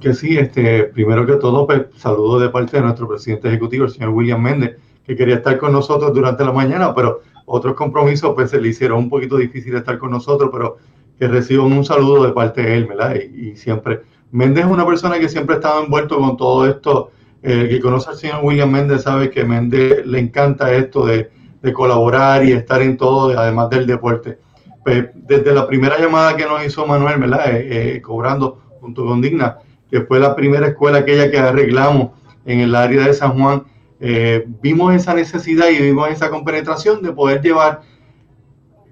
Que 0.00 0.14
sí, 0.14 0.38
este, 0.38 0.84
primero 0.84 1.26
que 1.26 1.34
todo, 1.34 1.66
pues, 1.66 1.86
saludo 1.96 2.38
de 2.38 2.48
parte 2.48 2.76
de 2.76 2.82
nuestro 2.82 3.08
presidente 3.08 3.48
ejecutivo, 3.48 3.84
el 3.84 3.90
señor 3.90 4.10
William 4.10 4.40
Méndez, 4.40 4.76
que 5.04 5.16
quería 5.16 5.36
estar 5.36 5.58
con 5.58 5.72
nosotros 5.72 6.12
durante 6.14 6.44
la 6.44 6.52
mañana, 6.52 6.94
pero 6.94 7.20
otros 7.46 7.74
compromisos 7.74 8.32
pues 8.34 8.50
se 8.50 8.60
le 8.60 8.68
hicieron 8.68 8.98
un 8.98 9.08
poquito 9.08 9.36
difícil 9.36 9.74
estar 9.76 9.98
con 9.98 10.10
nosotros, 10.10 10.50
pero 10.52 10.78
que 11.18 11.28
recibo 11.28 11.64
un 11.64 11.84
saludo 11.84 12.24
de 12.24 12.32
parte 12.32 12.62
de 12.62 12.76
él, 12.76 12.86
¿verdad? 12.86 13.14
Y, 13.14 13.56
siempre, 13.56 14.02
Méndez 14.30 14.64
es 14.64 14.70
una 14.70 14.84
persona 14.84 15.18
que 15.18 15.28
siempre 15.28 15.54
ha 15.54 15.58
estado 15.58 15.84
envuelto 15.84 16.18
con 16.18 16.36
todo 16.36 16.66
esto. 16.66 17.10
El 17.42 17.68
que 17.68 17.80
conoce 17.80 18.10
al 18.10 18.16
señor 18.16 18.40
William 18.42 18.70
Méndez 18.70 19.02
sabe 19.02 19.30
que 19.30 19.44
Méndez 19.44 20.04
le 20.04 20.18
encanta 20.18 20.72
esto 20.74 21.06
de, 21.06 21.30
colaborar 21.72 22.44
y 22.44 22.52
estar 22.52 22.80
en 22.80 22.96
todo, 22.96 23.36
además 23.36 23.70
del 23.70 23.88
deporte. 23.88 24.38
Pues, 24.84 25.08
desde 25.14 25.52
la 25.52 25.66
primera 25.66 25.98
llamada 25.98 26.36
que 26.36 26.44
nos 26.44 26.64
hizo 26.64 26.86
Manuel, 26.86 27.18
¿verdad? 27.18 27.56
Eh, 27.56 27.96
eh, 27.96 28.00
cobrando 28.00 28.60
junto 28.80 29.04
con 29.04 29.20
Digna, 29.20 29.58
que 29.90 30.02
fue 30.02 30.20
la 30.20 30.34
primera 30.34 30.68
escuela 30.68 30.98
aquella 30.98 31.30
que 31.30 31.38
arreglamos 31.38 32.10
en 32.44 32.60
el 32.60 32.74
área 32.74 33.06
de 33.06 33.14
San 33.14 33.38
Juan, 33.38 33.64
eh, 33.98 34.44
vimos 34.60 34.94
esa 34.94 35.14
necesidad 35.14 35.68
y 35.68 35.80
vimos 35.80 36.08
esa 36.10 36.30
compenetración 36.30 37.02
de 37.02 37.12
poder 37.12 37.40
llevar 37.40 37.80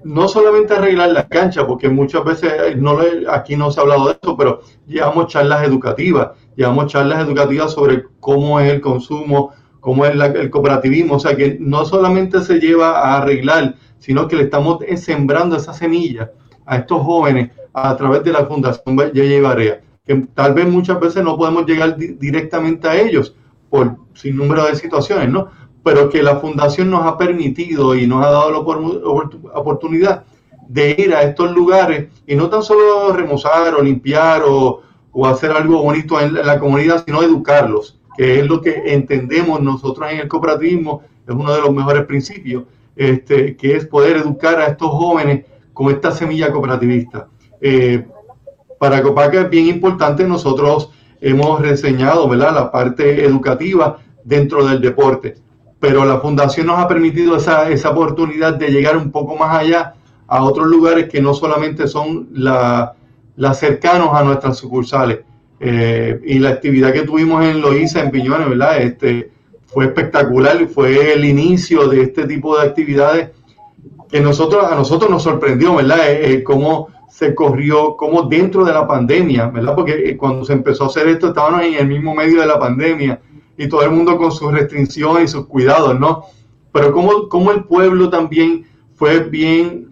no 0.05 0.29
solamente 0.29 0.75
arreglar 0.75 1.11
la 1.11 1.29
cancha, 1.29 1.67
porque 1.67 1.89
muchas 1.89 2.25
veces 2.25 2.77
no 2.77 2.99
aquí 3.31 3.57
no 3.57 3.71
se 3.71 3.81
ha 3.81 3.83
hablado 3.83 4.09
de 4.09 4.19
eso, 4.23 4.37
pero 4.37 4.61
llevamos 4.87 5.29
charlas 5.29 5.67
educativas, 5.67 6.33
llevamos 6.57 6.93
charlas 6.93 7.21
educativas 7.21 7.73
sobre 7.73 8.05
cómo 8.21 8.61
es 8.61 8.71
el 8.71 8.81
consumo, 8.83 9.53
cómo 9.81 10.05
es 10.05 10.13
el 10.15 10.51
cooperativismo, 10.51 11.15
o 11.15 11.19
sea 11.19 11.35
que 11.35 11.57
no 11.59 11.87
solamente 11.87 12.43
se 12.43 12.61
lleva 12.61 13.01
a 13.01 13.19
arreglar, 13.19 13.77
sino 13.99 14.29
que 14.29 14.37
le 14.37 14.45
estamos 14.45 14.79
sembrando 14.97 15.57
esa 15.57 15.73
semilla 15.73 16.31
a 16.67 16.77
estos 16.77 17.03
jóvenes 17.03 17.51
a 17.73 17.97
través 17.97 18.23
de 18.25 18.33
la 18.33 18.45
Fundación 18.45 18.97
Yeye 19.13 19.41
Barea, 19.41 19.81
que 20.07 20.15
tal 20.35 20.55
vez 20.55 20.69
muchas 20.69 21.01
veces 21.01 21.25
no 21.25 21.37
podemos 21.37 21.67
llegar 21.67 21.97
directamente 21.97 22.89
a 22.89 23.01
ellos 23.01 23.35
por 23.71 23.97
sin 24.15 24.37
número 24.37 24.67
de 24.67 24.77
situaciones, 24.77 25.29
¿no? 25.31 25.49
pero 25.85 26.09
que 26.09 26.23
la 26.23 26.37
fundación 26.37 26.91
nos 26.91 27.07
ha 27.07 27.19
permitido 27.19 27.95
y 27.95 28.07
nos 28.07 28.25
ha 28.25 28.31
dado 28.31 28.51
la 28.51 28.59
oportunidad 28.59 30.25
de 30.69 30.97
ir 30.99 31.15
a 31.15 31.23
estos 31.23 31.53
lugares 31.53 32.09
y 32.27 32.35
no 32.35 32.49
tan 32.49 32.63
solo 32.63 33.13
remozar 33.13 33.75
o 33.75 33.83
limpiar 33.83 34.43
o, 34.47 34.81
hacer 35.27 35.53
algo 35.53 35.81
bonito 35.81 36.21
en 36.21 36.35
la 36.35 36.59
comunidad, 36.59 37.05
sino 37.07 37.23
educarlos, 37.23 38.01
que 38.17 38.41
es 38.41 38.47
lo 38.47 38.61
que 38.61 38.83
entendemos 38.87 39.61
nosotros 39.61 40.11
en 40.11 40.19
el 40.19 40.29
cooperativismo, 40.29 41.03
es 41.29 41.33
uno 41.33 41.55
de 41.55 41.61
los 41.61 41.73
mejores 41.73 42.05
principios, 42.05 42.65
este, 42.97 43.57
que 43.57 43.77
es 43.77 43.87
poder 43.87 44.17
educar 44.17 44.59
a 44.59 44.67
estos 44.67 44.91
jóvenes 44.91 45.45
con 45.73 45.89
esta 45.93 46.11
semilla 46.11 46.51
cooperativista. 46.51 47.29
Eh, 47.61 48.05
para 48.85 49.03
Copaca 49.03 49.41
es 49.41 49.51
bien 49.51 49.67
importante, 49.67 50.25
nosotros 50.25 50.91
hemos 51.21 51.61
reseñado 51.61 52.29
¿verdad? 52.29 52.55
la 52.55 52.71
parte 52.71 53.25
educativa 53.25 53.99
dentro 54.25 54.67
del 54.67 54.81
deporte 54.81 55.37
pero 55.85 56.07
la 56.07 56.19
fundación 56.19 56.69
nos 56.69 56.79
ha 56.79 56.89
permitido 56.89 57.37
esa, 57.37 57.69
esa 57.69 57.91
oportunidad 57.91 58.55
de 58.55 58.69
llegar 58.69 58.97
un 58.97 59.11
poco 59.11 59.37
más 59.37 59.55
allá 59.59 59.93
a 60.27 60.43
otros 60.43 60.67
lugares 60.67 61.11
que 61.11 61.21
no 61.21 61.35
solamente 61.35 61.87
son 61.89 62.27
las 62.33 63.59
cercanos 63.59 64.09
a 64.15 64.25
nuestras 64.25 64.57
sucursales. 64.57 65.21
Eh, 65.61 66.19
y 66.25 66.39
la 66.39 66.49
actividad 66.49 66.91
que 66.91 67.03
tuvimos 67.03 67.45
en 67.45 67.61
Loíza, 67.61 68.01
en 68.01 68.11
Piñones, 68.11 68.49
¿verdad? 68.49 68.79
Este, 68.79 69.31
fue 69.67 69.85
espectacular, 69.85 70.67
fue 70.69 71.13
el 71.13 71.27
inicio 71.27 71.87
de 71.87 72.01
este 72.01 72.27
tipo 72.27 72.57
de 72.57 72.67
actividades 72.67 73.31
que 74.09 74.21
nosotros, 74.23 74.65
a 74.65 74.75
nosotros 74.75 75.11
nos 75.11 75.23
sorprendió, 75.23 75.75
¿verdad? 75.75 75.99
Eh, 76.11 76.33
eh, 76.33 76.43
cómo 76.43 76.89
se 77.15 77.33
corrió, 77.33 77.97
cómo 77.97 78.23
dentro 78.23 78.65
de 78.65 78.73
la 78.73 78.89
pandemia, 78.89 79.47
¿verdad? 79.47 79.77
Porque 79.77 80.17
cuando 80.17 80.45
se 80.45 80.53
empezó 80.53 80.83
a 80.83 80.87
hacer 80.89 81.07
esto 81.07 81.29
estábamos 81.29 81.63
en 81.63 81.75
el 81.75 81.87
mismo 81.87 82.13
medio 82.13 82.41
de 82.41 82.47
la 82.47 82.59
pandemia 82.59 83.21
y 83.57 83.69
todo 83.69 83.83
el 83.83 83.93
mundo 83.93 84.19
con 84.19 84.33
sus 84.33 84.51
restricciones 84.51 85.23
y 85.23 85.29
sus 85.29 85.47
cuidados, 85.47 85.99
¿no? 86.01 86.25
Pero 86.73 86.93
como, 86.93 87.29
como 87.29 87.53
el 87.53 87.63
pueblo 87.63 88.11
también 88.11 88.67
fue 88.97 89.21
bien 89.21 89.91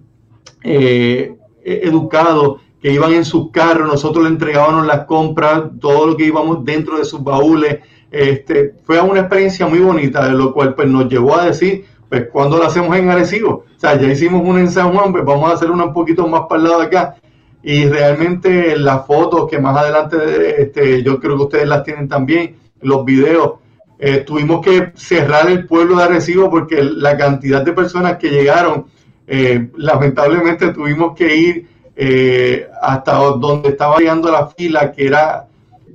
eh, 0.65 1.37
e-, 1.65 1.81
educado, 1.85 2.59
que 2.81 2.93
iban 2.93 3.13
en 3.13 3.25
sus 3.25 3.53
carros, 3.53 3.87
nosotros 3.87 4.25
le 4.25 4.31
entregábamos 4.31 4.85
las 4.85 5.05
compras, 5.05 5.63
todo 5.81 6.09
lo 6.09 6.17
que 6.17 6.27
íbamos 6.27 6.65
dentro 6.65 6.99
de 6.99 7.05
sus 7.05 7.23
baúles. 7.23 7.79
Este, 8.11 8.75
fue 8.83 9.01
una 9.01 9.21
experiencia 9.21 9.69
muy 9.69 9.79
bonita, 9.79 10.27
de 10.27 10.33
lo 10.33 10.53
cual 10.53 10.75
pues, 10.75 10.89
nos 10.89 11.09
llevó 11.09 11.37
a 11.37 11.47
decir, 11.47 11.85
pues 12.13 12.29
cuando 12.31 12.59
lo 12.59 12.67
hacemos 12.67 12.95
en 12.95 13.09
Arecibo, 13.09 13.65
o 13.75 13.81
sea, 13.81 13.99
ya 13.99 14.07
hicimos 14.07 14.43
una 14.45 14.61
en 14.61 14.71
San 14.71 14.93
Juan, 14.93 15.13
pues 15.13 15.25
vamos 15.25 15.51
a 15.51 15.55
hacer 15.55 15.71
una 15.71 15.85
un 15.85 15.95
poquito 15.95 16.29
más 16.29 16.43
para 16.47 16.61
el 16.61 16.69
lado 16.69 16.81
de 16.81 16.87
acá. 16.89 17.17
Y 17.63 17.87
realmente 17.87 18.77
las 18.77 19.07
fotos 19.07 19.49
que 19.49 19.59
más 19.59 19.75
adelante, 19.79 20.61
este, 20.61 21.03
yo 21.03 21.19
creo 21.19 21.39
que 21.39 21.43
ustedes 21.45 21.69
las 21.69 21.85
tienen 21.85 22.09
también, 22.09 22.57
los 22.83 23.03
videos. 23.07 23.53
Eh, 23.99 24.19
tuvimos 24.27 24.63
que 24.63 24.93
cerrar 24.95 25.49
el 25.51 25.67
pueblo 25.67 25.97
de 25.97 26.03
Arecibo 26.03 26.51
porque 26.51 26.83
la 26.83 27.17
cantidad 27.17 27.65
de 27.65 27.73
personas 27.73 28.19
que 28.19 28.29
llegaron, 28.29 28.89
eh, 29.27 29.71
lamentablemente 29.79 30.69
tuvimos 30.75 31.17
que 31.17 31.35
ir 31.35 31.67
eh, 31.97 32.69
hasta 32.83 33.15
donde 33.15 33.71
estaba 33.71 33.97
llegando 33.97 34.31
la 34.31 34.49
fila, 34.49 34.93
que 34.93 35.07
era 35.07 35.47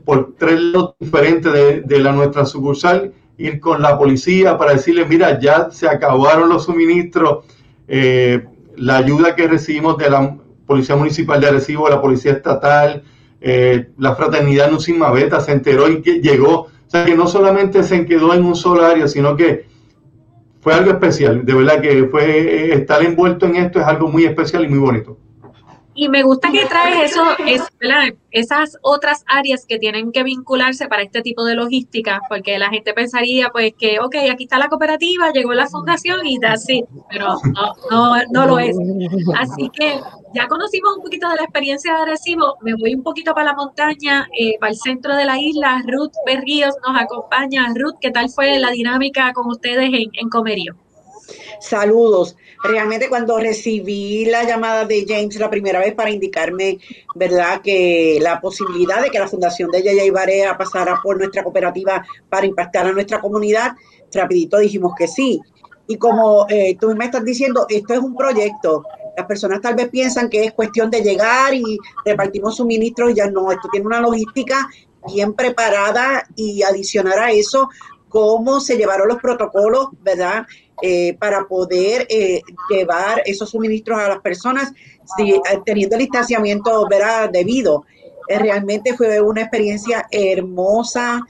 por 0.03 0.33
tres 0.36 0.59
lados 0.59 0.95
diferentes 1.00 1.53
de, 1.53 1.81
de, 1.81 2.00
la 2.00 2.12
nuestra 2.12 2.43
sucursal, 2.43 3.13
ir 3.38 3.60
con 3.60 3.82
la 3.82 3.98
policía 3.98 4.58
para 4.58 4.74
decirle, 4.74 5.06
mira, 5.06 5.39
ya 5.39 5.70
se 5.72 5.88
acabaron 5.88 6.50
los 6.50 6.65
suministros, 6.65 7.46
la 7.88 8.98
ayuda 8.98 9.36
que 9.36 9.48
recibimos 9.48 9.98
de 9.98 10.10
la 10.10 10.38
Policía 10.65 10.96
Municipal 10.96 11.39
de 11.39 11.48
Arecibo, 11.48 11.89
la 11.89 12.01
Policía 12.01 12.34
Estatal, 12.34 13.03
la 13.98 14.15
Fraternidad 14.15 14.70
Nucima 14.72 15.12
Beta 15.12 15.39
se 15.39 15.51
enteró 15.53 15.89
y 15.89 16.01
que 16.01 16.20
llegó 16.20 16.67
o 16.88 16.89
sea, 16.89 17.03
que 17.03 17.15
no 17.15 17.27
solamente 17.27 17.84
se 17.84 18.06
quedó 18.06 18.34
en 18.34 18.46
un 18.46 18.56
solo 18.56 18.86
área, 18.86 19.08
sino 19.10 19.36
que 19.36 19.65
fue 20.62 20.74
algo 20.74 20.91
especial. 20.91 21.46
De 21.46 21.53
verdad 21.53 21.82
que 21.82 22.06
fue 22.06 22.24
eh, 22.24 22.74
estar 22.75 23.03
envuelto 23.03 23.46
en 23.46 23.58
esto 23.58 23.79
es 23.79 23.86
algo 23.86 24.08
muy 24.08 24.24
especial 24.24 24.63
y 24.63 24.70
muy 24.70 24.79
bonito. 24.79 25.17
Y 25.99 26.09
me 26.09 26.21
gusta 26.21 26.51
que 26.51 26.63
traes 26.67 27.11
eso, 27.11 27.23
es, 27.47 27.63
esas 28.29 28.77
otras 28.83 29.23
áreas 29.27 29.65
que 29.65 29.79
tienen 29.79 30.11
que 30.11 30.21
vincularse 30.21 30.87
para 30.87 31.01
este 31.01 31.23
tipo 31.23 31.43
de 31.43 31.55
logística, 31.55 32.21
porque 32.29 32.59
la 32.59 32.69
gente 32.69 32.93
pensaría 32.93 33.49
pues 33.49 33.73
que, 33.75 33.99
ok, 33.99 34.15
aquí 34.31 34.43
está 34.43 34.59
la 34.59 34.69
cooperativa, 34.69 35.31
llegó 35.31 35.53
la 35.55 35.65
fundación 35.65 36.23
y 36.27 36.37
así, 36.45 36.85
pero 37.09 37.39
no, 37.89 38.15
no, 38.31 38.45
lo 38.45 38.59
es. 38.59 38.77
Así 39.39 39.71
que 39.73 39.99
ya 40.35 40.47
conocimos 40.47 40.97
un 40.97 41.03
poquito 41.03 41.27
de 41.29 41.37
la 41.37 41.43
experiencia 41.43 41.95
de 41.95 42.01
Arecibo, 42.03 42.57
me 42.61 42.75
voy 42.75 42.93
un 42.93 43.01
poquito 43.01 43.33
para 43.33 43.47
la 43.47 43.55
montaña, 43.55 44.27
eh, 44.39 44.59
para 44.59 44.71
el 44.71 44.77
centro 44.77 45.15
de 45.15 45.25
la 45.25 45.39
isla, 45.39 45.81
Ruth 45.87 46.13
Berríos 46.27 46.75
nos 46.87 47.01
acompaña. 47.01 47.73
Ruth, 47.75 47.95
¿qué 47.99 48.11
tal 48.11 48.29
fue 48.29 48.59
la 48.59 48.69
dinámica 48.69 49.33
con 49.33 49.47
ustedes 49.47 49.89
en 49.91 50.29
Comerío? 50.29 50.75
Saludos. 51.60 52.36
Realmente 52.63 53.10
cuando 53.10 53.38
recibí 53.38 54.25
la 54.25 54.43
llamada 54.43 54.86
de 54.86 55.05
James 55.07 55.36
la 55.38 55.50
primera 55.50 55.79
vez 55.79 55.93
para 55.93 56.10
indicarme, 56.10 56.79
¿verdad?, 57.15 57.62
que 57.62 58.17
la 58.22 58.41
posibilidad 58.41 59.01
de 59.01 59.10
que 59.10 59.19
la 59.19 59.27
Fundación 59.27 59.69
de 59.72 59.84
Yaya 59.84 60.12
Barea 60.12 60.57
pasara 60.57 61.00
por 61.01 61.17
nuestra 61.17 61.43
cooperativa 61.43 62.05
para 62.29 62.46
impactar 62.46 62.88
a 62.88 62.91
nuestra 62.91 63.19
comunidad, 63.22 63.74
rapidito 64.12 64.57
dijimos 64.57 64.93
que 64.98 65.07
sí. 65.07 65.39
Y 65.88 65.98
como 65.98 66.46
eh, 66.50 66.75
tú 66.79 66.93
me 66.96 67.05
estás 67.05 67.24
diciendo, 67.24 67.65
esto 67.69 67.93
es 67.93 68.00
un 68.00 68.15
proyecto. 68.15 68.84
Las 69.15 69.25
personas 69.25 69.62
tal 69.62 69.75
vez 69.75 69.89
piensan 69.89 70.29
que 70.29 70.46
es 70.46 70.53
cuestión 70.53 70.91
de 70.91 71.01
llegar 71.01 71.53
y 71.53 71.77
repartimos 72.03 72.57
suministros 72.57 73.12
y 73.12 73.15
ya 73.15 73.29
no, 73.29 73.51
esto 73.51 73.69
tiene 73.72 73.88
una 73.88 74.01
logística 74.01 74.69
bien 75.07 75.34
preparada 75.34 76.27
y 76.36 76.63
adicionar 76.63 77.19
a 77.19 77.31
eso 77.31 77.69
cómo 78.10 78.60
se 78.60 78.77
llevaron 78.77 79.07
los 79.07 79.17
protocolos, 79.17 79.88
¿verdad? 80.01 80.46
Eh, 80.84 81.15
para 81.17 81.48
poder 81.48 82.05
eh, 82.07 82.43
llevar 82.69 83.24
esos 83.25 83.50
suministros 83.50 83.98
a 84.00 84.10
las 84.10 84.19
personas 84.19 84.72
eh, 85.17 85.41
teniendo 85.65 85.96
el 85.96 86.03
distanciamiento 86.03 86.88
¿verdad? 86.88 87.31
debido. 87.31 87.84
realmente 88.27 88.96
fue 88.96 89.19
una 89.19 89.41
experiencia 89.41 90.05
hermosa 90.12 91.25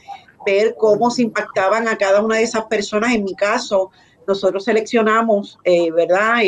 ver 0.46 0.76
cómo 0.78 1.10
se 1.10 1.22
impactaban 1.22 1.88
a 1.88 1.98
cada 1.98 2.22
una 2.22 2.36
de 2.36 2.44
esas 2.44 2.66
personas. 2.66 3.14
En 3.14 3.24
mi 3.24 3.36
caso, 3.36 3.90
nosotros 4.28 4.66
seleccionamos, 4.66 5.58
¿verdad? 5.96 6.42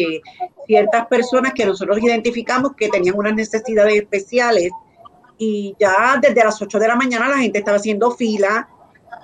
ciertas 0.67 1.07
personas 1.07 1.53
que 1.53 1.65
nosotros 1.65 1.99
identificamos 2.01 2.75
que 2.75 2.89
tenían 2.89 3.17
unas 3.17 3.33
necesidades 3.33 3.95
especiales 3.95 4.71
y 5.37 5.73
ya 5.79 6.19
desde 6.21 6.43
las 6.43 6.61
8 6.61 6.79
de 6.79 6.87
la 6.87 6.95
mañana 6.95 7.29
la 7.29 7.37
gente 7.37 7.59
estaba 7.59 7.77
haciendo 7.77 8.11
fila 8.11 8.67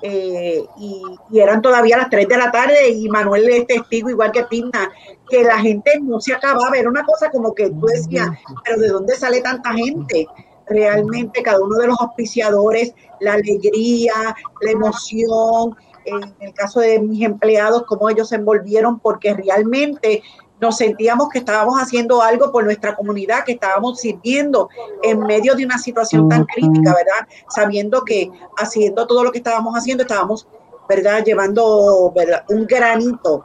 eh, 0.02 0.64
y, 0.78 1.02
eran 1.34 1.62
todavía 1.62 1.98
las 1.98 2.10
3 2.10 2.28
de 2.28 2.38
la 2.38 2.52
tarde 2.52 2.90
y 2.90 3.10
Manuel 3.10 3.50
es 3.50 3.68
testigo 3.68 4.10
igual 4.10 4.32
que 4.32 4.44
Pina, 4.44 4.92
que 5.30 5.44
la 5.44 5.58
gente 5.60 6.00
no 6.02 6.20
se 6.20 6.34
acababa, 6.34 6.78
era 6.78 6.90
una 6.90 7.04
cosa 7.04 7.30
como 7.32 7.54
que 7.54 7.70
tú 7.70 7.86
decías, 7.88 8.30
pero 8.64 8.80
¿de 8.80 8.90
dónde 8.90 9.16
sale 9.16 9.42
tanta 9.42 9.74
gente? 9.74 10.28
realmente 10.68 11.44
cada 11.44 11.62
uno 11.62 11.78
de 11.78 11.88
los 11.88 12.00
auspiciadores, 12.00 12.94
la 13.20 13.34
alegría, 13.34 14.36
la 14.62 14.72
emoción, 14.72 15.76
en 16.06 16.36
el 16.40 16.54
caso 16.54 16.80
de 16.80 17.00
mis 17.00 17.24
empleados, 17.24 17.84
cómo 17.88 18.10
ellos 18.10 18.30
se 18.30 18.36
envolvieron, 18.36 19.00
porque 19.00 19.34
realmente 19.34 20.22
nos 20.60 20.78
sentíamos 20.78 21.30
que 21.30 21.40
estábamos 21.40 21.80
haciendo 21.80 22.22
algo 22.22 22.52
por 22.52 22.64
nuestra 22.64 22.96
comunidad, 22.96 23.44
que 23.44 23.54
estábamos 23.54 24.00
sirviendo 24.00 24.70
en 25.04 25.20
medio 25.20 25.56
de 25.56 25.66
una 25.66 25.78
situación 25.78 26.30
tan 26.30 26.46
crítica, 26.46 26.94
¿verdad? 26.94 27.28
Sabiendo 27.50 28.04
que 28.04 28.32
haciendo 28.58 29.06
todo 29.06 29.24
lo 29.24 29.32
que 29.32 29.40
estábamos 29.40 29.76
haciendo, 29.76 30.04
estábamos, 30.04 30.48
¿verdad? 30.88 31.24
Llevando 31.24 32.14
un 32.50 32.66
granito 32.66 33.44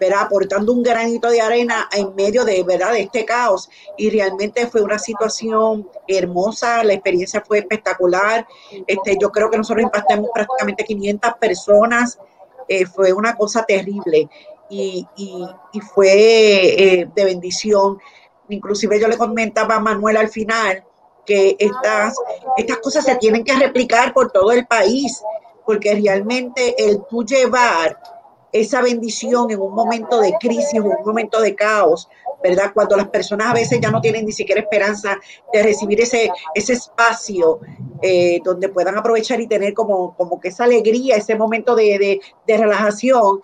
¿verdad? 0.00 0.22
aportando 0.22 0.72
un 0.72 0.82
granito 0.82 1.30
de 1.30 1.40
arena 1.40 1.88
en 1.92 2.14
medio 2.14 2.44
de, 2.44 2.62
¿verdad? 2.64 2.92
de 2.92 3.02
este 3.02 3.24
caos. 3.24 3.70
Y 3.96 4.10
realmente 4.10 4.66
fue 4.66 4.82
una 4.82 4.98
situación 4.98 5.88
hermosa, 6.08 6.82
la 6.84 6.94
experiencia 6.94 7.42
fue 7.46 7.58
espectacular. 7.58 8.46
Este, 8.86 9.16
yo 9.20 9.30
creo 9.30 9.50
que 9.50 9.56
nosotros 9.56 9.84
impactamos 9.84 10.30
prácticamente 10.34 10.84
500 10.84 11.34
personas, 11.40 12.18
eh, 12.66 12.86
fue 12.86 13.12
una 13.12 13.36
cosa 13.36 13.62
terrible 13.62 14.28
y, 14.68 15.06
y, 15.16 15.80
fue 15.80 16.12
eh, 16.12 17.08
de 17.14 17.24
bendición. 17.24 17.98
Inclusive 18.48 19.00
yo 19.00 19.08
le 19.08 19.16
comentaba 19.16 19.76
a 19.76 19.80
Manuel 19.80 20.16
al 20.16 20.28
final 20.28 20.84
que 21.24 21.56
estas, 21.58 22.14
estas 22.56 22.78
cosas 22.78 23.04
se 23.04 23.16
tienen 23.16 23.44
que 23.44 23.54
replicar 23.54 24.12
por 24.12 24.30
todo 24.30 24.52
el 24.52 24.66
país, 24.66 25.22
porque 25.64 25.94
realmente 25.94 26.74
el 26.78 27.02
tú 27.08 27.24
llevar 27.24 27.98
esa 28.52 28.82
bendición 28.82 29.50
en 29.50 29.60
un 29.60 29.74
momento 29.74 30.20
de 30.20 30.34
crisis, 30.38 30.74
en 30.74 30.84
un 30.84 30.94
momento 31.04 31.40
de 31.40 31.54
caos, 31.54 32.08
¿verdad? 32.44 32.72
Cuando 32.74 32.96
las 32.96 33.08
personas 33.08 33.48
a 33.48 33.54
veces 33.54 33.80
ya 33.80 33.90
no 33.90 34.00
tienen 34.00 34.26
ni 34.26 34.32
siquiera 34.32 34.60
esperanza 34.60 35.18
de 35.52 35.62
recibir 35.62 36.00
ese, 36.02 36.30
ese 36.54 36.74
espacio 36.74 37.58
eh, 38.02 38.38
donde 38.44 38.68
puedan 38.68 38.98
aprovechar 38.98 39.40
y 39.40 39.48
tener 39.48 39.72
como, 39.72 40.14
como 40.14 40.38
que 40.38 40.48
esa 40.48 40.64
alegría, 40.64 41.16
ese 41.16 41.34
momento 41.36 41.74
de, 41.74 42.20
relajación, 42.46 43.40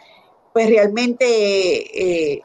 pues 0.53 0.69
realmente 0.69 1.25
eh, 2.35 2.43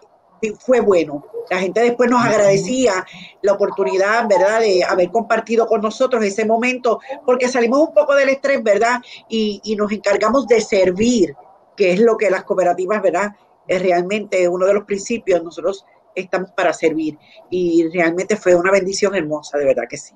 fue 0.59 0.79
bueno. 0.79 1.25
La 1.49 1.59
gente 1.59 1.81
después 1.81 2.09
nos 2.09 2.23
agradecía 2.23 3.05
la 3.41 3.53
oportunidad, 3.53 4.27
¿verdad?, 4.27 4.61
de 4.61 4.83
haber 4.83 5.11
compartido 5.11 5.67
con 5.67 5.81
nosotros 5.81 6.23
ese 6.23 6.45
momento, 6.45 6.99
porque 7.25 7.47
salimos 7.47 7.79
un 7.79 7.93
poco 7.93 8.15
del 8.15 8.29
estrés, 8.29 8.63
¿verdad? 8.63 9.01
Y, 9.29 9.61
y 9.63 9.75
nos 9.75 9.91
encargamos 9.91 10.47
de 10.47 10.61
servir 10.61 11.35
que 11.75 11.91
es 11.91 11.99
lo 11.99 12.17
que 12.17 12.29
las 12.29 12.43
cooperativas, 12.43 13.01
¿verdad? 13.01 13.33
Es 13.67 13.81
realmente 13.81 14.47
uno 14.47 14.65
de 14.65 14.73
los 14.73 14.85
principios, 14.85 15.43
nosotros 15.43 15.85
estamos 16.15 16.51
para 16.51 16.73
servir 16.73 17.17
y 17.49 17.87
realmente 17.89 18.35
fue 18.35 18.55
una 18.55 18.71
bendición 18.71 19.15
hermosa, 19.15 19.57
de 19.57 19.65
verdad 19.65 19.83
que 19.89 19.97
sí. 19.97 20.15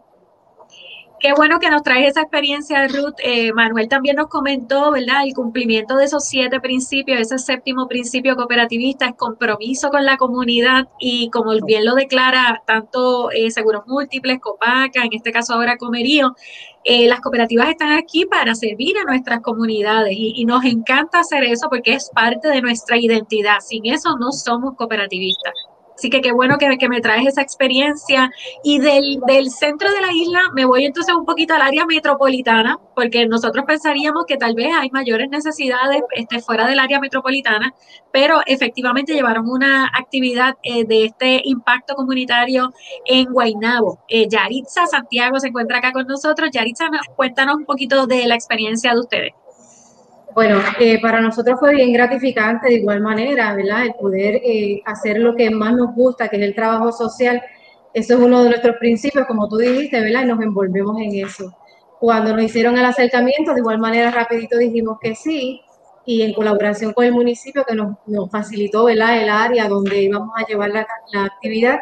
Qué 1.19 1.33
bueno 1.33 1.59
que 1.59 1.69
nos 1.69 1.83
trae 1.83 2.07
esa 2.07 2.21
experiencia, 2.21 2.87
Ruth. 2.87 3.15
Eh, 3.21 3.51
Manuel 3.51 3.89
también 3.89 4.15
nos 4.15 4.27
comentó, 4.27 4.91
¿verdad? 4.91 5.25
El 5.25 5.33
cumplimiento 5.33 5.97
de 5.97 6.05
esos 6.05 6.25
siete 6.25 6.61
principios, 6.61 7.19
ese 7.19 7.37
séptimo 7.39 7.89
principio 7.89 8.37
cooperativista 8.37 9.07
es 9.07 9.15
compromiso 9.15 9.89
con 9.89 10.05
la 10.05 10.15
comunidad 10.15 10.87
y 10.97 11.29
como 11.29 11.51
bien 11.65 11.83
lo 11.83 11.95
declara 11.95 12.63
tanto 12.65 13.31
eh, 13.31 13.51
Seguros 13.51 13.83
Múltiples, 13.85 14.39
Copaca, 14.39 15.03
en 15.03 15.09
este 15.11 15.33
caso 15.33 15.55
ahora 15.55 15.75
Comerío, 15.77 16.35
eh, 16.85 17.05
las 17.09 17.19
cooperativas 17.19 17.67
están 17.67 17.91
aquí 17.91 18.25
para 18.25 18.55
servir 18.55 18.97
a 18.97 19.03
nuestras 19.03 19.41
comunidades 19.41 20.15
y 20.17 20.45
nos 20.45 20.63
encanta 20.63 21.19
hacer 21.19 21.43
eso 21.43 21.67
porque 21.69 21.95
es 21.95 22.09
parte 22.15 22.47
de 22.47 22.61
nuestra 22.61 22.97
identidad. 22.97 23.59
Sin 23.59 23.85
eso 23.87 24.15
no 24.17 24.31
somos 24.31 24.75
cooperativistas. 24.77 25.68
Así 25.99 26.09
que 26.09 26.21
qué 26.21 26.31
bueno 26.31 26.57
que, 26.57 26.87
me 26.87 27.01
traes 27.01 27.27
esa 27.27 27.41
experiencia. 27.41 28.31
Y 28.63 28.79
del, 28.79 29.19
del, 29.27 29.49
centro 29.51 29.91
de 29.91 29.99
la 29.99 30.13
isla 30.13 30.39
me 30.53 30.63
voy 30.63 30.85
entonces 30.85 31.13
un 31.13 31.25
poquito 31.25 31.53
al 31.53 31.61
área 31.61 31.85
metropolitana, 31.85 32.79
porque 32.95 33.27
nosotros 33.27 33.65
pensaríamos 33.67 34.23
que 34.25 34.37
tal 34.37 34.55
vez 34.55 34.69
hay 34.73 34.89
mayores 34.91 35.29
necesidades 35.29 36.01
este, 36.11 36.39
fuera 36.39 36.67
del 36.67 36.79
área 36.79 37.01
metropolitana, 37.01 37.73
pero 38.13 38.39
efectivamente 38.45 39.13
llevaron 39.13 39.49
una 39.49 39.87
actividad 39.87 40.55
eh, 40.63 40.85
de 40.85 41.03
este 41.03 41.41
impacto 41.43 41.95
comunitario 41.95 42.71
en 43.03 43.25
Guaynabo. 43.33 43.99
Eh, 44.07 44.29
Yaritza 44.29 44.87
Santiago 44.87 45.37
se 45.41 45.49
encuentra 45.49 45.79
acá 45.79 45.91
con 45.91 46.07
nosotros. 46.07 46.49
Yaritza, 46.49 46.89
cuéntanos 47.17 47.57
un 47.57 47.65
poquito 47.65 48.07
de 48.07 48.25
la 48.25 48.35
experiencia 48.35 48.93
de 48.93 48.99
ustedes. 49.01 49.33
Bueno, 50.39 50.61
eh, 50.79 51.01
para 51.01 51.19
nosotros 51.19 51.59
fue 51.59 51.75
bien 51.75 51.91
gratificante 51.91 52.69
de 52.69 52.75
igual 52.75 53.01
manera, 53.01 53.53
¿verdad? 53.53 53.87
El 53.87 53.93
poder 53.95 54.35
eh, 54.35 54.81
hacer 54.85 55.19
lo 55.19 55.35
que 55.35 55.49
más 55.49 55.73
nos 55.73 55.93
gusta, 55.93 56.29
que 56.29 56.37
es 56.37 56.43
el 56.43 56.55
trabajo 56.55 56.93
social. 56.93 57.43
Eso 57.93 58.13
es 58.13 58.19
uno 58.21 58.43
de 58.43 58.51
nuestros 58.51 58.77
principios, 58.77 59.27
como 59.27 59.49
tú 59.49 59.57
dijiste, 59.57 59.99
¿verdad? 59.99 60.23
Y 60.23 60.27
nos 60.27 60.39
envolvemos 60.41 60.97
en 61.01 61.25
eso. 61.25 61.53
Cuando 61.99 62.33
nos 62.33 62.45
hicieron 62.45 62.77
el 62.77 62.85
acercamiento, 62.85 63.53
de 63.53 63.59
igual 63.59 63.79
manera 63.79 64.11
rapidito 64.11 64.57
dijimos 64.57 64.97
que 65.01 65.13
sí, 65.13 65.59
y 66.05 66.21
en 66.21 66.33
colaboración 66.33 66.93
con 66.93 67.03
el 67.03 67.11
municipio 67.11 67.65
que 67.67 67.75
nos, 67.75 67.97
nos 68.07 68.31
facilitó, 68.31 68.85
¿verdad? 68.85 69.21
El 69.21 69.29
área 69.29 69.67
donde 69.67 70.03
íbamos 70.03 70.29
a 70.37 70.45
llevar 70.47 70.69
la, 70.69 70.87
la 71.11 71.25
actividad, 71.25 71.79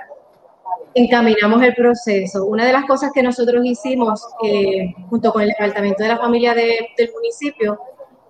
encaminamos 0.96 1.62
el 1.62 1.76
proceso. 1.76 2.43
Una 2.48 2.65
de 2.65 2.74
las 2.74 2.86
cosas 2.86 3.12
que 3.13 3.22
nosotros 3.22 3.63
hicimos 3.63 4.20
eh, 4.43 4.96
junto 5.12 5.32
con 5.32 5.43
el 5.43 5.50
Departamento 5.50 6.02
de 6.02 6.10
la 6.10 6.17
Familia 6.17 6.56
de, 6.56 6.88
del 6.98 7.12
municipio 7.13 7.80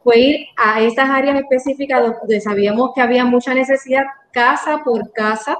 fue 0.03 0.19
ir 0.19 0.47
a 0.57 0.81
esas 0.81 1.09
áreas 1.09 1.39
específicas 1.39 2.01
donde 2.19 2.41
sabíamos 2.41 2.91
que 2.95 3.01
había 3.01 3.25
mucha 3.25 3.53
necesidad, 3.53 4.03
casa 4.31 4.81
por 4.83 5.11
casa, 5.11 5.57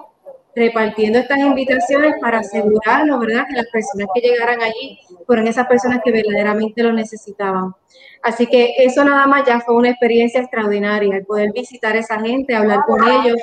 repartiendo 0.56 1.20
estas 1.20 1.38
invitaciones 1.38 2.16
para 2.20 2.40
asegurarnos, 2.40 3.20
¿verdad?, 3.20 3.46
que 3.48 3.56
las 3.56 3.68
personas 3.68 4.08
que 4.14 4.22
llegaran 4.22 4.62
allí 4.62 5.00
fueron 5.28 5.48
esas 5.48 5.68
personas 5.68 6.00
que 6.04 6.12
verdaderamente 6.12 6.82
lo 6.82 6.92
necesitaban. 6.94 7.74
Así 8.24 8.48
que 8.48 8.74
eso 8.80 9.04
nada 9.04 9.28
más 9.28 9.46
ya 9.46 9.60
fue 9.60 9.76
una 9.76 9.90
experiencia 9.90 10.42
extraordinaria, 10.42 11.16
el 11.16 11.26
poder 11.26 11.52
visitar 11.54 11.96
a 11.96 12.00
esa 12.00 12.20
gente, 12.20 12.56
hablar 12.56 12.80
con 12.88 13.08
ellos, 13.08 13.38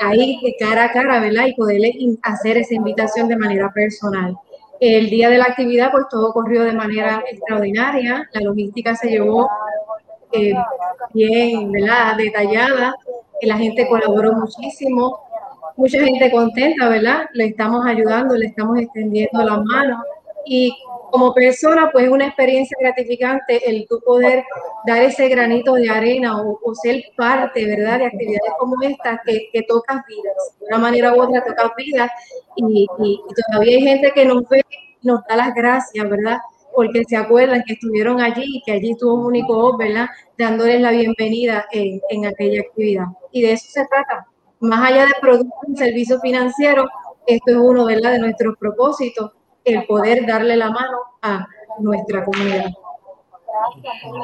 ahí 0.00 0.40
cara 0.58 0.84
a 0.84 0.92
cara, 0.92 1.20
¿verdad?, 1.20 1.46
y 1.46 1.54
poderles 1.54 1.94
hacer 2.22 2.56
esa 2.58 2.74
invitación 2.74 3.28
de 3.28 3.36
manera 3.36 3.70
personal. 3.72 4.34
El 4.80 5.10
día 5.10 5.28
de 5.28 5.38
la 5.38 5.44
actividad, 5.44 5.92
pues 5.92 6.06
todo 6.10 6.32
corrió 6.32 6.64
de 6.64 6.72
manera 6.72 7.22
extraordinaria, 7.30 8.28
la 8.32 8.40
logística 8.40 8.96
se 8.96 9.10
llevó 9.10 9.48
eh, 10.32 10.54
bien, 11.12 11.72
¿verdad? 11.72 12.16
Detallada. 12.16 12.94
La 13.42 13.56
gente 13.56 13.88
colaboró 13.88 14.32
muchísimo, 14.32 15.18
mucha 15.76 15.98
gente 16.00 16.30
contenta, 16.30 16.88
¿verdad? 16.88 17.26
Le 17.32 17.46
estamos 17.46 17.86
ayudando, 17.86 18.36
le 18.36 18.46
estamos 18.46 18.78
extendiendo 18.78 19.42
la 19.42 19.56
mano 19.56 20.02
y 20.44 20.76
como 21.10 21.34
persona, 21.34 21.90
pues 21.92 22.04
es 22.04 22.10
una 22.10 22.26
experiencia 22.26 22.76
gratificante 22.80 23.68
el 23.68 23.86
tú 23.88 24.00
poder 24.04 24.44
dar 24.86 25.02
ese 25.02 25.28
granito 25.28 25.74
de 25.74 25.90
arena 25.90 26.40
o, 26.40 26.74
ser 26.74 27.02
parte, 27.16 27.66
¿verdad?, 27.66 27.98
de 27.98 28.06
actividades 28.06 28.52
como 28.58 28.80
esta 28.82 29.20
que, 29.24 29.48
que 29.52 29.62
tocas 29.62 30.04
vidas. 30.06 30.34
De 30.60 30.66
una 30.66 30.78
manera 30.78 31.14
u 31.14 31.20
otra 31.20 31.44
tocas 31.44 31.72
vidas 31.76 32.10
y, 32.56 32.86
y, 32.98 33.12
y, 33.12 33.18
todavía 33.50 33.76
hay 33.76 33.82
gente 33.82 34.12
que 34.12 34.24
nos 34.24 34.48
ve, 34.48 34.62
nos 35.02 35.24
da 35.28 35.36
las 35.36 35.54
gracias, 35.54 36.08
¿verdad?, 36.08 36.38
porque 36.80 37.04
se 37.04 37.14
acuerdan 37.14 37.62
que 37.66 37.74
estuvieron 37.74 38.22
allí 38.22 38.42
y 38.42 38.62
que 38.64 38.72
allí 38.72 38.92
estuvo 38.92 39.26
único 39.26 39.76
¿verdad? 39.76 40.08
Dándoles 40.38 40.80
la 40.80 40.92
bienvenida 40.92 41.66
en, 41.72 42.00
en, 42.08 42.24
aquella 42.24 42.62
actividad. 42.62 43.04
Y 43.32 43.42
de 43.42 43.52
eso 43.52 43.66
se 43.68 43.84
trata. 43.84 44.26
Más 44.60 44.90
allá 44.90 45.04
de 45.04 45.12
productos 45.20 45.58
y 45.68 45.76
servicios 45.76 46.22
financieros, 46.22 46.86
esto 47.26 47.50
es 47.50 47.56
uno, 47.58 47.84
¿verdad?, 47.84 48.12
de 48.12 48.20
nuestros 48.20 48.56
propósitos, 48.56 49.32
el 49.62 49.84
poder 49.84 50.26
darle 50.26 50.56
la 50.56 50.70
mano 50.70 50.96
a 51.20 51.46
nuestra 51.80 52.24
comunidad. 52.24 52.70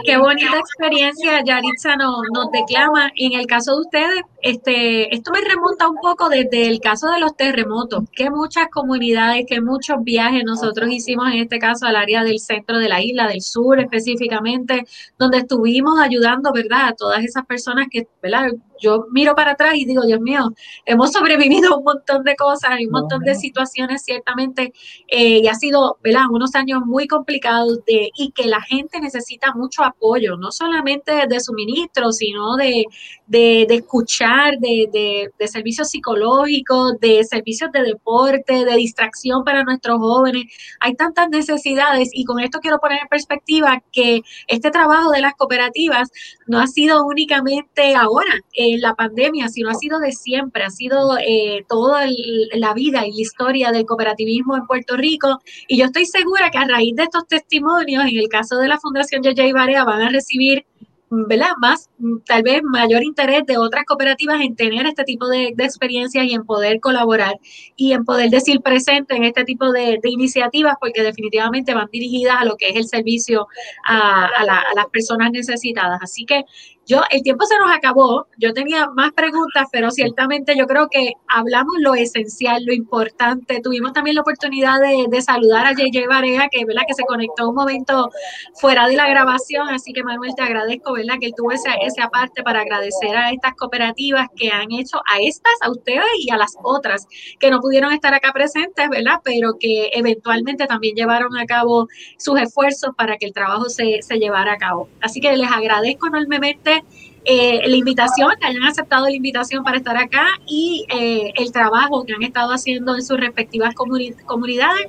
Qué 0.04 0.16
bonita 0.16 0.58
experiencia, 0.58 1.42
Yaritza 1.44 1.96
nos, 1.96 2.50
declama. 2.52 3.10
En 3.16 3.32
el 3.32 3.46
caso 3.46 3.74
de 3.74 3.80
ustedes, 3.80 4.22
este, 4.42 5.14
esto 5.14 5.32
me 5.32 5.40
remonta 5.40 5.88
un 5.88 5.96
poco 5.96 6.28
desde 6.28 6.68
el 6.68 6.80
caso 6.80 7.08
de 7.10 7.20
los 7.20 7.36
terremotos, 7.36 8.04
que 8.12 8.30
muchas 8.30 8.68
comunidades, 8.68 9.44
que 9.48 9.60
muchos 9.60 9.96
viajes 10.02 10.44
nosotros 10.44 10.90
hicimos 10.90 11.28
en 11.32 11.40
este 11.40 11.58
caso 11.58 11.86
al 11.86 11.96
área 11.96 12.22
del 12.22 12.38
centro 12.38 12.78
de 12.78 12.88
la 12.88 13.02
isla, 13.02 13.26
del 13.26 13.42
sur 13.42 13.80
específicamente, 13.80 14.84
donde 15.18 15.38
estuvimos 15.38 15.98
ayudando, 16.00 16.52
¿verdad?, 16.52 16.88
a 16.88 16.92
todas 16.92 17.24
esas 17.24 17.44
personas 17.46 17.86
que, 17.90 18.06
¿verdad?, 18.22 18.50
yo 18.80 19.06
miro 19.10 19.34
para 19.34 19.52
atrás 19.52 19.74
y 19.74 19.84
digo, 19.84 20.02
Dios 20.04 20.20
mío, 20.20 20.52
hemos 20.84 21.12
sobrevivido 21.12 21.74
a 21.74 21.78
un 21.78 21.84
montón 21.84 22.24
de 22.24 22.36
cosas, 22.36 22.80
y 22.80 22.86
un 22.86 22.92
montón 22.92 23.22
de 23.22 23.34
situaciones 23.34 24.02
ciertamente, 24.04 24.72
eh, 25.08 25.40
y 25.42 25.48
ha 25.48 25.54
sido, 25.54 25.98
¿verdad?, 26.02 26.24
unos 26.30 26.54
años 26.54 26.82
muy 26.84 27.06
complicados 27.06 27.84
de, 27.86 28.10
y 28.16 28.30
que 28.32 28.46
la 28.46 28.60
gente 28.62 29.00
necesita 29.00 29.52
mucho 29.54 29.84
apoyo, 29.84 30.36
no 30.36 30.50
solamente 30.50 31.26
de 31.28 31.40
suministro, 31.40 32.12
sino 32.12 32.56
de, 32.56 32.84
de, 33.26 33.66
de 33.68 33.74
escuchar, 33.76 34.58
de, 34.58 34.88
de, 34.92 35.30
de, 35.38 35.48
servicios 35.48 35.90
psicológicos, 35.90 36.98
de 37.00 37.24
servicios 37.24 37.70
de 37.72 37.82
deporte, 37.82 38.64
de 38.64 38.76
distracción 38.76 39.44
para 39.44 39.64
nuestros 39.64 39.98
jóvenes. 39.98 40.44
Hay 40.80 40.94
tantas 40.94 41.28
necesidades 41.30 42.10
y 42.12 42.24
con 42.24 42.40
esto 42.40 42.60
quiero 42.60 42.78
poner 42.78 43.00
en 43.02 43.08
perspectiva 43.08 43.82
que 43.92 44.22
este 44.48 44.70
trabajo 44.70 45.10
de 45.10 45.20
las 45.20 45.34
cooperativas 45.34 46.10
no 46.46 46.60
ha 46.60 46.66
sido 46.66 47.04
únicamente 47.04 47.94
ahora. 47.94 48.32
Eh, 48.52 48.65
la 48.78 48.94
pandemia, 48.94 49.48
sino 49.48 49.70
ha 49.70 49.74
sido 49.74 49.98
de 49.98 50.12
siempre, 50.12 50.64
ha 50.64 50.70
sido 50.70 51.18
eh, 51.18 51.64
toda 51.68 52.06
la 52.52 52.74
vida 52.74 53.06
y 53.06 53.12
la 53.12 53.20
historia 53.20 53.72
del 53.72 53.86
cooperativismo 53.86 54.56
en 54.56 54.66
Puerto 54.66 54.96
Rico. 54.96 55.40
Y 55.68 55.78
yo 55.78 55.86
estoy 55.86 56.06
segura 56.06 56.50
que 56.50 56.58
a 56.58 56.66
raíz 56.66 56.94
de 56.96 57.04
estos 57.04 57.26
testimonios, 57.26 58.04
en 58.04 58.18
el 58.18 58.28
caso 58.28 58.58
de 58.58 58.68
la 58.68 58.78
Fundación 58.78 59.22
Yaya 59.22 59.52
Barea, 59.52 59.84
van 59.84 60.02
a 60.02 60.08
recibir 60.10 60.64
¿verdad? 61.08 61.50
Más, 61.60 61.88
tal 62.26 62.42
vez 62.42 62.62
mayor 62.64 63.04
interés 63.04 63.46
de 63.46 63.58
otras 63.58 63.84
cooperativas 63.84 64.40
en 64.40 64.56
tener 64.56 64.86
este 64.86 65.04
tipo 65.04 65.28
de, 65.28 65.54
experiencias 65.58 66.24
y 66.24 66.34
en 66.34 66.44
poder 66.44 66.80
colaborar 66.80 67.38
y 67.76 67.92
en 67.92 68.04
poder 68.04 68.30
decir 68.30 68.60
presente 68.60 69.14
en 69.14 69.24
este 69.24 69.44
tipo 69.44 69.70
de, 69.70 70.00
iniciativas, 70.02 70.74
porque 70.80 71.02
definitivamente 71.02 71.74
van 71.74 71.88
dirigidas 71.92 72.36
a 72.40 72.44
lo 72.44 72.56
que 72.56 72.70
es 72.70 72.76
el 72.76 72.88
servicio 72.88 73.46
a, 73.86 74.26
a 74.26 74.44
las 74.74 74.86
personas 74.92 75.30
necesitadas. 75.30 76.00
Así 76.02 76.24
que 76.24 76.44
yo, 76.86 77.02
el 77.10 77.22
tiempo 77.22 77.44
se 77.46 77.58
nos 77.58 77.70
acabó, 77.72 78.28
yo 78.38 78.52
tenía 78.52 78.86
más 78.94 79.12
preguntas, 79.12 79.66
pero 79.72 79.90
ciertamente 79.90 80.56
yo 80.56 80.66
creo 80.66 80.88
que 80.88 81.14
hablamos 81.26 81.74
lo 81.80 81.94
esencial, 81.96 82.64
lo 82.64 82.72
importante. 82.72 83.60
Tuvimos 83.60 83.92
también 83.92 84.14
la 84.14 84.22
oportunidad 84.22 84.78
de, 84.80 85.20
saludar 85.20 85.66
a 85.66 85.72
JJ 85.72 86.06
Barea, 86.06 86.48
que, 86.48 86.64
¿verdad? 86.64 86.82
que 86.86 86.94
se 86.94 87.02
conectó 87.04 87.48
un 87.48 87.56
momento 87.56 88.10
fuera 88.54 88.86
de 88.86 88.94
la 88.94 89.08
grabación, 89.08 89.68
así 89.70 89.92
que 89.92 90.04
Manuel, 90.04 90.34
te 90.36 90.42
agradezco 90.42 90.92
¿verdad? 90.92 91.16
que 91.20 91.32
tuvo 91.36 91.50
esa, 91.50 91.74
esa 91.74 92.08
parte 92.08 92.44
para 92.44 92.60
agradecer 92.60 93.16
a 93.16 93.30
estas 93.30 93.54
cooperativas 93.54 94.28
que 94.36 94.50
han 94.50 94.70
hecho, 94.70 94.98
a 95.12 95.18
estas, 95.20 95.54
a 95.62 95.70
ustedes 95.70 96.04
y 96.20 96.30
a 96.30 96.36
las 96.36 96.54
otras 96.62 97.06
que 97.40 97.50
no 97.50 97.60
pudieron 97.60 97.92
estar 97.92 98.14
acá 98.14 98.32
presentes, 98.32 98.88
¿verdad? 98.88 99.20
pero 99.24 99.54
que 99.58 99.90
eventualmente 99.92 100.66
también 100.66 100.94
llevaron 100.94 101.36
a 101.36 101.46
cabo 101.46 101.88
sus 102.18 102.38
esfuerzos 102.38 102.90
para 102.96 103.16
que 103.16 103.26
el 103.26 103.32
trabajo 103.32 103.68
se, 103.68 104.02
se 104.02 104.18
llevara 104.18 104.52
a 104.52 104.58
cabo. 104.58 104.88
Así 105.00 105.20
que 105.20 105.36
les 105.36 105.50
agradezco 105.50 106.06
enormemente 106.06 106.75
eh, 107.24 107.68
la 107.68 107.76
invitación, 107.76 108.30
que 108.40 108.46
hayan 108.46 108.62
aceptado 108.64 109.06
la 109.06 109.12
invitación 109.16 109.64
para 109.64 109.78
estar 109.78 109.96
acá 109.96 110.26
y 110.46 110.86
eh, 110.88 111.32
el 111.36 111.50
trabajo 111.50 112.04
que 112.04 112.14
han 112.14 112.22
estado 112.22 112.52
haciendo 112.52 112.94
en 112.94 113.02
sus 113.02 113.18
respectivas 113.18 113.74
comunidades. 113.74 114.86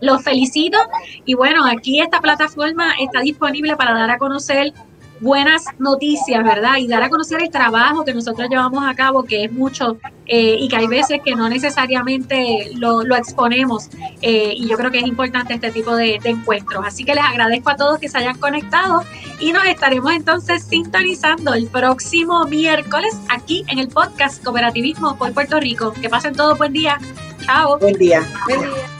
Los 0.00 0.22
felicito 0.22 0.78
y 1.24 1.34
bueno, 1.34 1.64
aquí 1.64 2.00
esta 2.00 2.20
plataforma 2.20 2.92
está 3.00 3.20
disponible 3.20 3.76
para 3.76 3.94
dar 3.94 4.10
a 4.10 4.18
conocer 4.18 4.72
buenas 5.20 5.64
noticias, 5.78 6.42
¿verdad? 6.44 6.76
Y 6.78 6.88
dar 6.88 7.02
a 7.02 7.08
conocer 7.08 7.42
el 7.42 7.50
trabajo 7.50 8.04
que 8.04 8.14
nosotros 8.14 8.48
llevamos 8.48 8.84
a 8.86 8.94
cabo, 8.94 9.24
que 9.24 9.44
es 9.44 9.52
mucho 9.52 9.98
eh, 10.26 10.56
y 10.58 10.68
que 10.68 10.76
hay 10.76 10.86
veces 10.86 11.20
que 11.24 11.34
no 11.34 11.48
necesariamente 11.48 12.70
lo, 12.74 13.02
exponemos. 13.16 13.88
Eh, 14.22 14.54
y 14.56 14.68
yo 14.68 14.76
creo 14.76 14.90
que 14.90 14.98
es 14.98 15.06
importante 15.06 15.54
este 15.54 15.70
tipo 15.70 15.94
de, 15.94 16.18
de, 16.22 16.30
encuentros. 16.30 16.84
Así 16.86 17.04
que 17.04 17.14
les 17.14 17.24
agradezco 17.24 17.70
a 17.70 17.76
todos 17.76 17.98
que 17.98 18.08
se 18.08 18.18
hayan 18.18 18.38
conectado 18.38 19.02
y 19.40 19.52
nos 19.52 19.64
estaremos 19.66 20.12
entonces 20.12 20.64
sintonizando 20.64 21.54
el 21.54 21.66
próximo 21.68 22.44
miércoles 22.46 23.14
aquí 23.28 23.64
en 23.68 23.78
el 23.78 23.88
podcast 23.88 24.42
Cooperativismo 24.42 25.16
por 25.16 25.32
Puerto 25.32 25.60
Rico. 25.60 25.92
Que 25.92 26.08
pasen 26.08 26.34
todo 26.34 26.56
buen 26.56 26.72
día. 26.72 26.98
Chao. 27.44 27.78
Buen 27.78 27.94
día. 27.94 28.26
Buen 28.46 28.60
día. 28.60 28.95